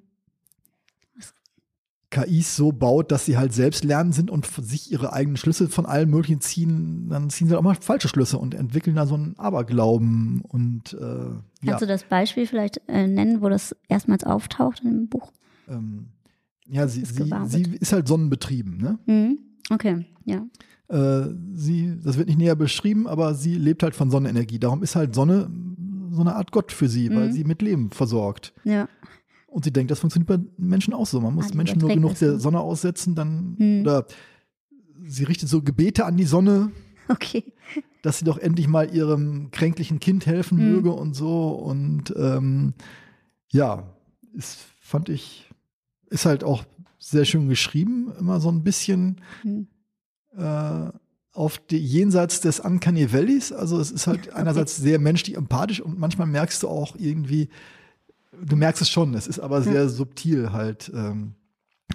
KIs 2.24 2.56
so 2.56 2.72
baut, 2.72 3.10
dass 3.12 3.24
sie 3.26 3.36
halt 3.36 3.52
selbst 3.52 3.84
lernen 3.84 4.12
sind 4.12 4.30
und 4.30 4.46
sich 4.46 4.90
ihre 4.92 5.12
eigenen 5.12 5.36
Schlüsse 5.36 5.68
von 5.68 5.86
allem 5.86 6.10
Möglichen 6.10 6.40
ziehen, 6.40 7.08
dann 7.08 7.30
ziehen 7.30 7.48
sie 7.48 7.52
halt 7.54 7.60
auch 7.60 7.64
mal 7.64 7.74
falsche 7.80 8.08
Schlüsse 8.08 8.38
und 8.38 8.54
entwickeln 8.54 8.96
da 8.96 9.06
so 9.06 9.14
einen 9.14 9.38
Aberglauben 9.38 10.42
und 10.48 10.94
äh, 10.94 10.96
Kannst 10.98 11.40
ja. 11.62 11.76
du 11.78 11.86
das 11.86 12.04
Beispiel 12.04 12.46
vielleicht 12.46 12.80
äh, 12.88 13.06
nennen, 13.06 13.40
wo 13.42 13.48
das 13.48 13.74
erstmals 13.88 14.24
auftaucht 14.24 14.80
in 14.84 14.90
dem 14.90 15.08
Buch? 15.08 15.32
Ähm, 15.68 16.06
ja, 16.68 16.86
sie, 16.88 17.02
Das 17.02 17.50
sie, 17.52 17.64
sie 17.64 17.76
ist 17.76 17.92
halt 17.92 18.06
sonnenbetrieben, 18.08 18.76
ne? 18.78 18.98
Mhm. 19.06 19.38
Okay, 19.70 20.06
ja. 20.24 20.44
Äh, 20.88 21.34
sie, 21.54 21.98
das 22.04 22.16
wird 22.18 22.28
nicht 22.28 22.38
näher 22.38 22.54
beschrieben, 22.56 23.06
aber 23.08 23.34
sie 23.34 23.54
lebt 23.56 23.82
halt 23.82 23.94
von 23.96 24.10
Sonnenenergie. 24.10 24.58
Darum 24.60 24.82
ist 24.82 24.94
halt 24.96 25.14
Sonne 25.14 25.50
so 26.12 26.20
eine 26.20 26.36
Art 26.36 26.52
Gott 26.52 26.70
für 26.72 26.88
sie, 26.88 27.10
weil 27.10 27.28
Mhm. 27.28 27.32
sie 27.32 27.44
mit 27.44 27.62
Leben 27.62 27.90
versorgt. 27.90 28.52
Ja. 28.64 28.88
Und 29.56 29.64
sie 29.64 29.72
denkt, 29.72 29.90
das 29.90 30.00
funktioniert 30.00 30.28
bei 30.28 30.38
Menschen 30.58 30.92
auch 30.92 31.06
so. 31.06 31.18
Man 31.18 31.34
muss 31.34 31.46
die 31.50 31.56
Menschen 31.56 31.78
nur 31.78 31.88
genug 31.88 32.18
der 32.18 32.32
ne? 32.32 32.38
Sonne 32.38 32.60
aussetzen, 32.60 33.14
dann 33.14 33.56
Mhm. 33.58 33.80
oder 33.80 34.04
sie 35.06 35.24
richtet 35.24 35.48
so 35.48 35.62
Gebete 35.62 36.04
an 36.04 36.18
die 36.18 36.24
Sonne, 36.24 36.72
Okay. 37.08 37.54
dass 38.02 38.18
sie 38.18 38.26
doch 38.26 38.36
endlich 38.36 38.68
mal 38.68 38.94
ihrem 38.94 39.50
kränklichen 39.52 39.98
Kind 39.98 40.26
helfen 40.26 40.58
Mhm. 40.58 40.72
möge 40.72 40.92
und 40.92 41.14
so. 41.14 41.48
Und 41.52 42.12
ähm, 42.18 42.74
ja, 43.50 43.84
ist, 44.34 44.58
fand 44.78 45.08
ich, 45.08 45.48
ist 46.10 46.26
halt 46.26 46.44
auch 46.44 46.64
sehr 46.98 47.24
schön 47.24 47.48
geschrieben, 47.48 48.12
immer 48.20 48.40
so 48.40 48.50
ein 48.50 48.62
bisschen 48.62 49.22
Mhm. 49.42 49.68
äh, 50.36 50.90
auf 51.32 51.58
die 51.70 51.78
jenseits 51.78 52.42
des 52.42 52.60
Uncanny 52.60 53.10
Valleys. 53.10 53.52
Also 53.52 53.80
es 53.80 53.90
ist 53.90 54.06
halt 54.06 54.28
einerseits 54.34 54.76
sehr 54.76 54.98
menschlich 54.98 55.34
empathisch 55.34 55.80
und 55.80 55.98
manchmal 55.98 56.26
merkst 56.26 56.62
du 56.62 56.68
auch 56.68 56.94
irgendwie, 56.98 57.48
du 58.44 58.56
merkst 58.56 58.82
es 58.82 58.88
schon, 58.90 59.14
es 59.14 59.26
ist 59.26 59.38
aber 59.40 59.62
sehr 59.62 59.88
subtil 59.88 60.52
halt. 60.52 60.90
Ähm, 60.94 61.34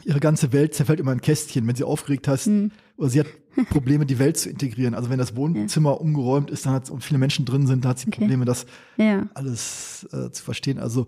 ihre 0.06 0.20
ganze 0.20 0.54
Welt 0.54 0.74
zerfällt 0.74 1.00
immer 1.00 1.12
in 1.12 1.22
Kästchen, 1.22 1.68
wenn 1.68 1.76
sie 1.76 1.84
aufgeregt 1.84 2.28
hast 2.28 2.48
Mhm. 2.48 2.72
oder 2.98 3.10
sie 3.10 3.20
hat 3.20 3.28
Probleme, 3.70 4.06
die 4.06 4.20
Welt 4.20 4.38
zu 4.38 4.50
integrieren. 4.50 4.94
Also 4.96 5.10
wenn 5.10 5.18
das 5.20 5.36
Wohnzimmer 5.36 6.00
umgeräumt 6.00 6.50
ist, 6.50 6.66
dann 6.66 6.74
hat 6.74 6.90
und 6.90 7.04
viele 7.04 7.18
Menschen 7.18 7.44
drin 7.46 7.68
sind, 7.68 7.84
dann 7.84 7.90
hat 7.92 8.00
sie 8.00 8.08
Okay. 8.08 8.22
Probleme, 8.22 8.46
das 8.46 8.66
Ja. 8.98 9.28
alles 9.34 10.08
äh, 10.14 10.32
zu 10.32 10.44
verstehen. 10.44 10.80
Also 10.80 11.08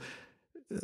äh, 0.69 0.75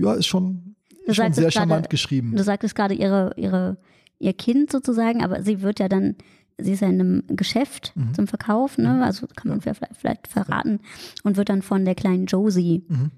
ja, 0.00 0.14
ist 0.14 0.26
schon, 0.26 0.76
ist 1.06 1.16
schon 1.16 1.32
sehr 1.32 1.50
charmant 1.50 1.90
geschrieben. 1.90 2.36
Du 2.36 2.44
sagtest 2.44 2.74
gerade 2.74 2.94
ihre, 2.94 3.32
ihre, 3.36 3.76
ihr 4.20 4.32
Kind 4.34 4.70
sozusagen, 4.70 5.24
aber 5.24 5.42
sie 5.42 5.60
wird 5.60 5.80
ja 5.80 5.88
dann, 5.88 6.14
sie 6.58 6.72
ist 6.72 6.80
ja 6.80 6.88
in 6.88 7.00
einem 7.00 7.22
Geschäft 7.28 7.92
Mhm. 7.96 8.14
zum 8.14 8.26
Verkauf, 8.28 8.78
ne? 8.78 9.04
Also 9.04 9.26
kann 9.26 9.48
man 9.50 9.60
vielleicht, 9.60 9.80
vielleicht 9.96 10.28
verraten 10.28 10.78
und 11.24 11.36
wird 11.36 11.48
dann 11.48 11.62
von 11.62 11.84
der 11.84 11.94
kleinen 11.96 12.26
Josie 12.26 12.84
Mhm. 12.88 13.10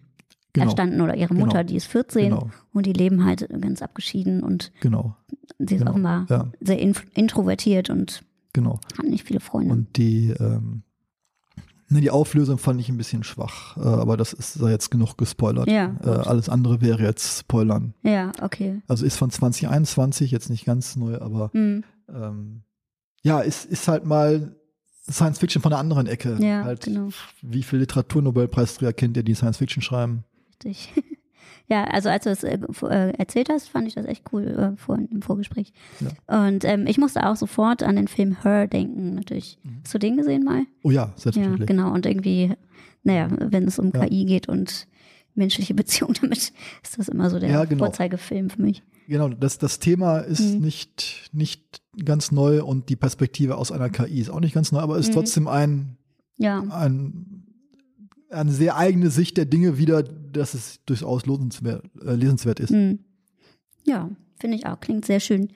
Genau, 0.52 0.66
erstanden 0.66 1.00
oder 1.00 1.16
ihre 1.16 1.34
Genau. 1.34 1.46
Mutter, 1.46 1.62
die 1.64 1.76
ist 1.76 1.86
14 1.86 2.30
genau, 2.30 2.50
und 2.72 2.86
die 2.86 2.92
leben 2.92 3.24
halt 3.24 3.48
ganz 3.60 3.82
abgeschieden 3.82 4.42
und 4.42 4.72
genau, 4.80 5.14
sie 5.58 5.74
ist 5.76 5.78
Genau, 5.80 5.90
offenbar 5.92 6.26
ja. 6.28 6.50
sehr 6.60 6.78
introvertiert 6.80 7.88
und 7.90 8.24
genau. 8.52 8.80
hat 8.98 9.06
nicht 9.06 9.24
viele 9.24 9.40
Freunde. 9.40 9.72
Und 9.72 9.96
die, 9.96 10.30
ähm, 10.40 10.82
ne, 11.88 12.00
die 12.00 12.10
Auflösung 12.10 12.58
fand 12.58 12.80
ich 12.80 12.88
ein 12.88 12.96
bisschen 12.96 13.22
schwach, 13.22 13.76
äh, 13.76 13.80
aber 13.80 14.16
das 14.16 14.32
ist 14.32 14.54
sei 14.54 14.70
jetzt 14.70 14.90
genug 14.90 15.16
gespoilert. 15.16 15.70
Ja, 15.70 15.94
äh, 16.04 16.08
alles 16.08 16.48
andere 16.48 16.80
wäre 16.80 17.02
jetzt 17.02 17.38
Spoilern. 17.40 17.94
ja, 18.02 18.32
okay. 18.42 18.82
Also 18.88 19.06
ist 19.06 19.16
von 19.16 19.30
2021, 19.30 20.30
jetzt 20.32 20.50
nicht 20.50 20.64
ganz 20.64 20.96
neu, 20.96 21.18
aber 21.20 21.50
Hm. 21.52 21.84
ähm, 22.12 22.62
ja, 23.22 23.40
ist, 23.40 23.66
ist 23.66 23.86
halt 23.86 24.04
mal 24.04 24.56
Science 25.08 25.38
Fiction 25.38 25.60
von 25.62 25.70
der 25.70 25.78
anderen 25.78 26.06
Ecke. 26.06 26.36
Ja, 26.40 26.64
halt, 26.64 26.84
genau. 26.84 27.08
Wie 27.42 27.62
viele 27.62 27.80
Literaturnobelpreisträger 27.80 28.92
kennt 28.92 29.16
ihr, 29.16 29.22
die 29.22 29.34
Science 29.34 29.58
Fiction 29.58 29.82
schreiben? 29.82 30.24
Richtig. 30.64 30.92
Ja, 31.68 31.84
also 31.84 32.08
als 32.08 32.24
du 32.24 32.30
es 32.30 32.42
äh, 32.42 32.58
äh, 32.82 33.10
erzählt 33.16 33.48
hast, 33.48 33.68
fand 33.68 33.86
ich 33.86 33.94
das 33.94 34.04
echt 34.04 34.24
cool 34.32 34.44
äh, 34.48 34.76
vor, 34.76 34.98
im 34.98 35.22
Vorgespräch. 35.22 35.72
Und 36.26 36.64
ähm, 36.64 36.84
ich 36.88 36.98
musste 36.98 37.24
auch 37.28 37.36
sofort 37.36 37.84
an 37.84 37.94
den 37.94 38.08
Film 38.08 38.42
Her 38.42 38.66
denken, 38.66 39.14
natürlich. 39.14 39.56
Hast 39.84 39.94
du 39.94 39.98
den 39.98 40.16
gesehen 40.16 40.42
mal? 40.42 40.64
Oh 40.82 40.90
ja, 40.90 41.02
Ja, 41.04 41.12
selbstverständlich. 41.16 41.68
genau. 41.68 41.92
Und 41.92 42.06
irgendwie, 42.06 42.54
naja, 43.04 43.28
wenn 43.38 43.68
es 43.68 43.78
um 43.78 43.92
Ja. 43.94 44.04
KI 44.04 44.24
geht 44.24 44.48
und 44.48 44.88
menschliche 45.36 45.74
Beziehungen 45.74 46.14
damit, 46.20 46.52
ist 46.82 46.98
das 46.98 47.08
immer 47.08 47.30
so 47.30 47.38
der 47.38 47.50
Ja, 47.50 47.64
genau. 47.64 47.84
Vorzeigefilm 47.84 48.50
für 48.50 48.62
mich. 48.62 48.82
Genau, 49.06 49.28
das, 49.28 49.58
das 49.58 49.78
Thema 49.78 50.18
ist 50.18 50.40
Mhm. 50.56 50.62
nicht, 50.62 51.30
nicht 51.32 51.82
ganz 52.04 52.32
neu 52.32 52.64
und 52.64 52.88
die 52.88 52.96
Perspektive 52.96 53.56
aus 53.56 53.70
einer 53.70 53.90
KI 53.90 54.18
ist 54.20 54.30
auch 54.30 54.40
nicht 54.40 54.54
ganz 54.54 54.72
neu, 54.72 54.80
aber 54.80 54.98
ist 54.98 55.10
Mhm. 55.10 55.14
trotzdem 55.14 55.46
ein, 55.46 55.98
Ja, 56.36 56.64
ein, 56.70 57.39
eine 58.30 58.52
sehr 58.52 58.76
eigene 58.76 59.10
Sicht 59.10 59.36
der 59.36 59.44
Dinge 59.46 59.78
wieder, 59.78 60.02
dass 60.02 60.54
es 60.54 60.80
durchaus 60.86 61.22
äh, 61.24 61.80
lesenswert 62.14 62.60
ist. 62.60 62.70
hm. 62.70 62.98
ja, 63.84 64.08
finde 64.38 64.56
ich 64.56 64.66
auch. 64.66 64.78
Klingt 64.80 65.04
sehr 65.04 65.20
schön. 65.20 65.48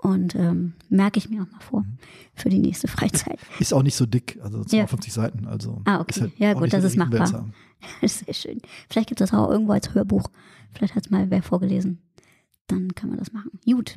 Und 0.00 0.36
ähm, 0.36 0.74
merke 0.88 1.18
ich 1.18 1.28
mir 1.28 1.42
auch 1.42 1.50
mal 1.50 1.60
vor 1.60 1.80
Mhm. 1.80 1.98
für 2.34 2.48
die 2.50 2.60
nächste 2.60 2.86
Freizeit. 2.86 3.40
Ist 3.58 3.74
auch 3.74 3.82
nicht 3.82 3.96
so 3.96 4.06
dick, 4.06 4.38
also 4.42 4.58
Ja. 4.58 4.86
52 4.86 5.12
Seiten. 5.12 5.46
Also 5.48 5.82
Ah, 5.86 6.00
okay. 6.00 6.10
ist 6.14 6.20
halt 6.20 6.32
Ja, 6.38 6.52
gut, 6.54 6.72
das 6.72 6.84
ist 6.84 6.96
machbar. 6.96 7.22
riesenwälzer. 7.22 7.52
Sehr 8.24 8.34
schön. 8.34 8.60
Vielleicht 8.88 9.08
gibt 9.08 9.20
es 9.20 9.30
das 9.30 9.36
auch 9.38 9.50
irgendwo 9.50 9.72
als 9.72 9.92
Hörbuch. 9.94 10.28
Vielleicht 10.70 10.94
hat 10.94 11.06
es 11.06 11.10
mal 11.10 11.30
wer 11.30 11.42
vorgelesen. 11.42 11.98
Dann 12.68 12.94
kann 12.94 13.08
man 13.10 13.18
das 13.18 13.32
machen. 13.32 13.50
Gut. 13.66 13.96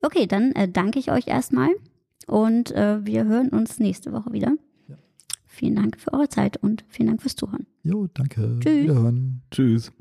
Okay, 0.00 0.26
dann 0.26 0.52
äh, 0.52 0.68
danke 0.70 0.98
ich 0.98 1.10
euch 1.10 1.26
erstmal 1.26 1.68
und 2.26 2.70
äh, 2.70 3.04
wir 3.04 3.24
hören 3.24 3.48
uns 3.50 3.78
nächste 3.78 4.12
Woche 4.12 4.32
wieder. 4.32 4.54
Vielen 5.62 5.76
Dank 5.76 5.96
für 5.96 6.12
eure 6.12 6.28
Zeit 6.28 6.56
und 6.56 6.84
vielen 6.88 7.06
Dank 7.06 7.22
fürs 7.22 7.36
Zuhören. 7.36 7.68
Jo, 7.84 8.08
danke. 8.12 8.58
Tschüss. 8.58 8.82
Wiederhören. 8.82 9.42
Tschüss. 9.52 9.92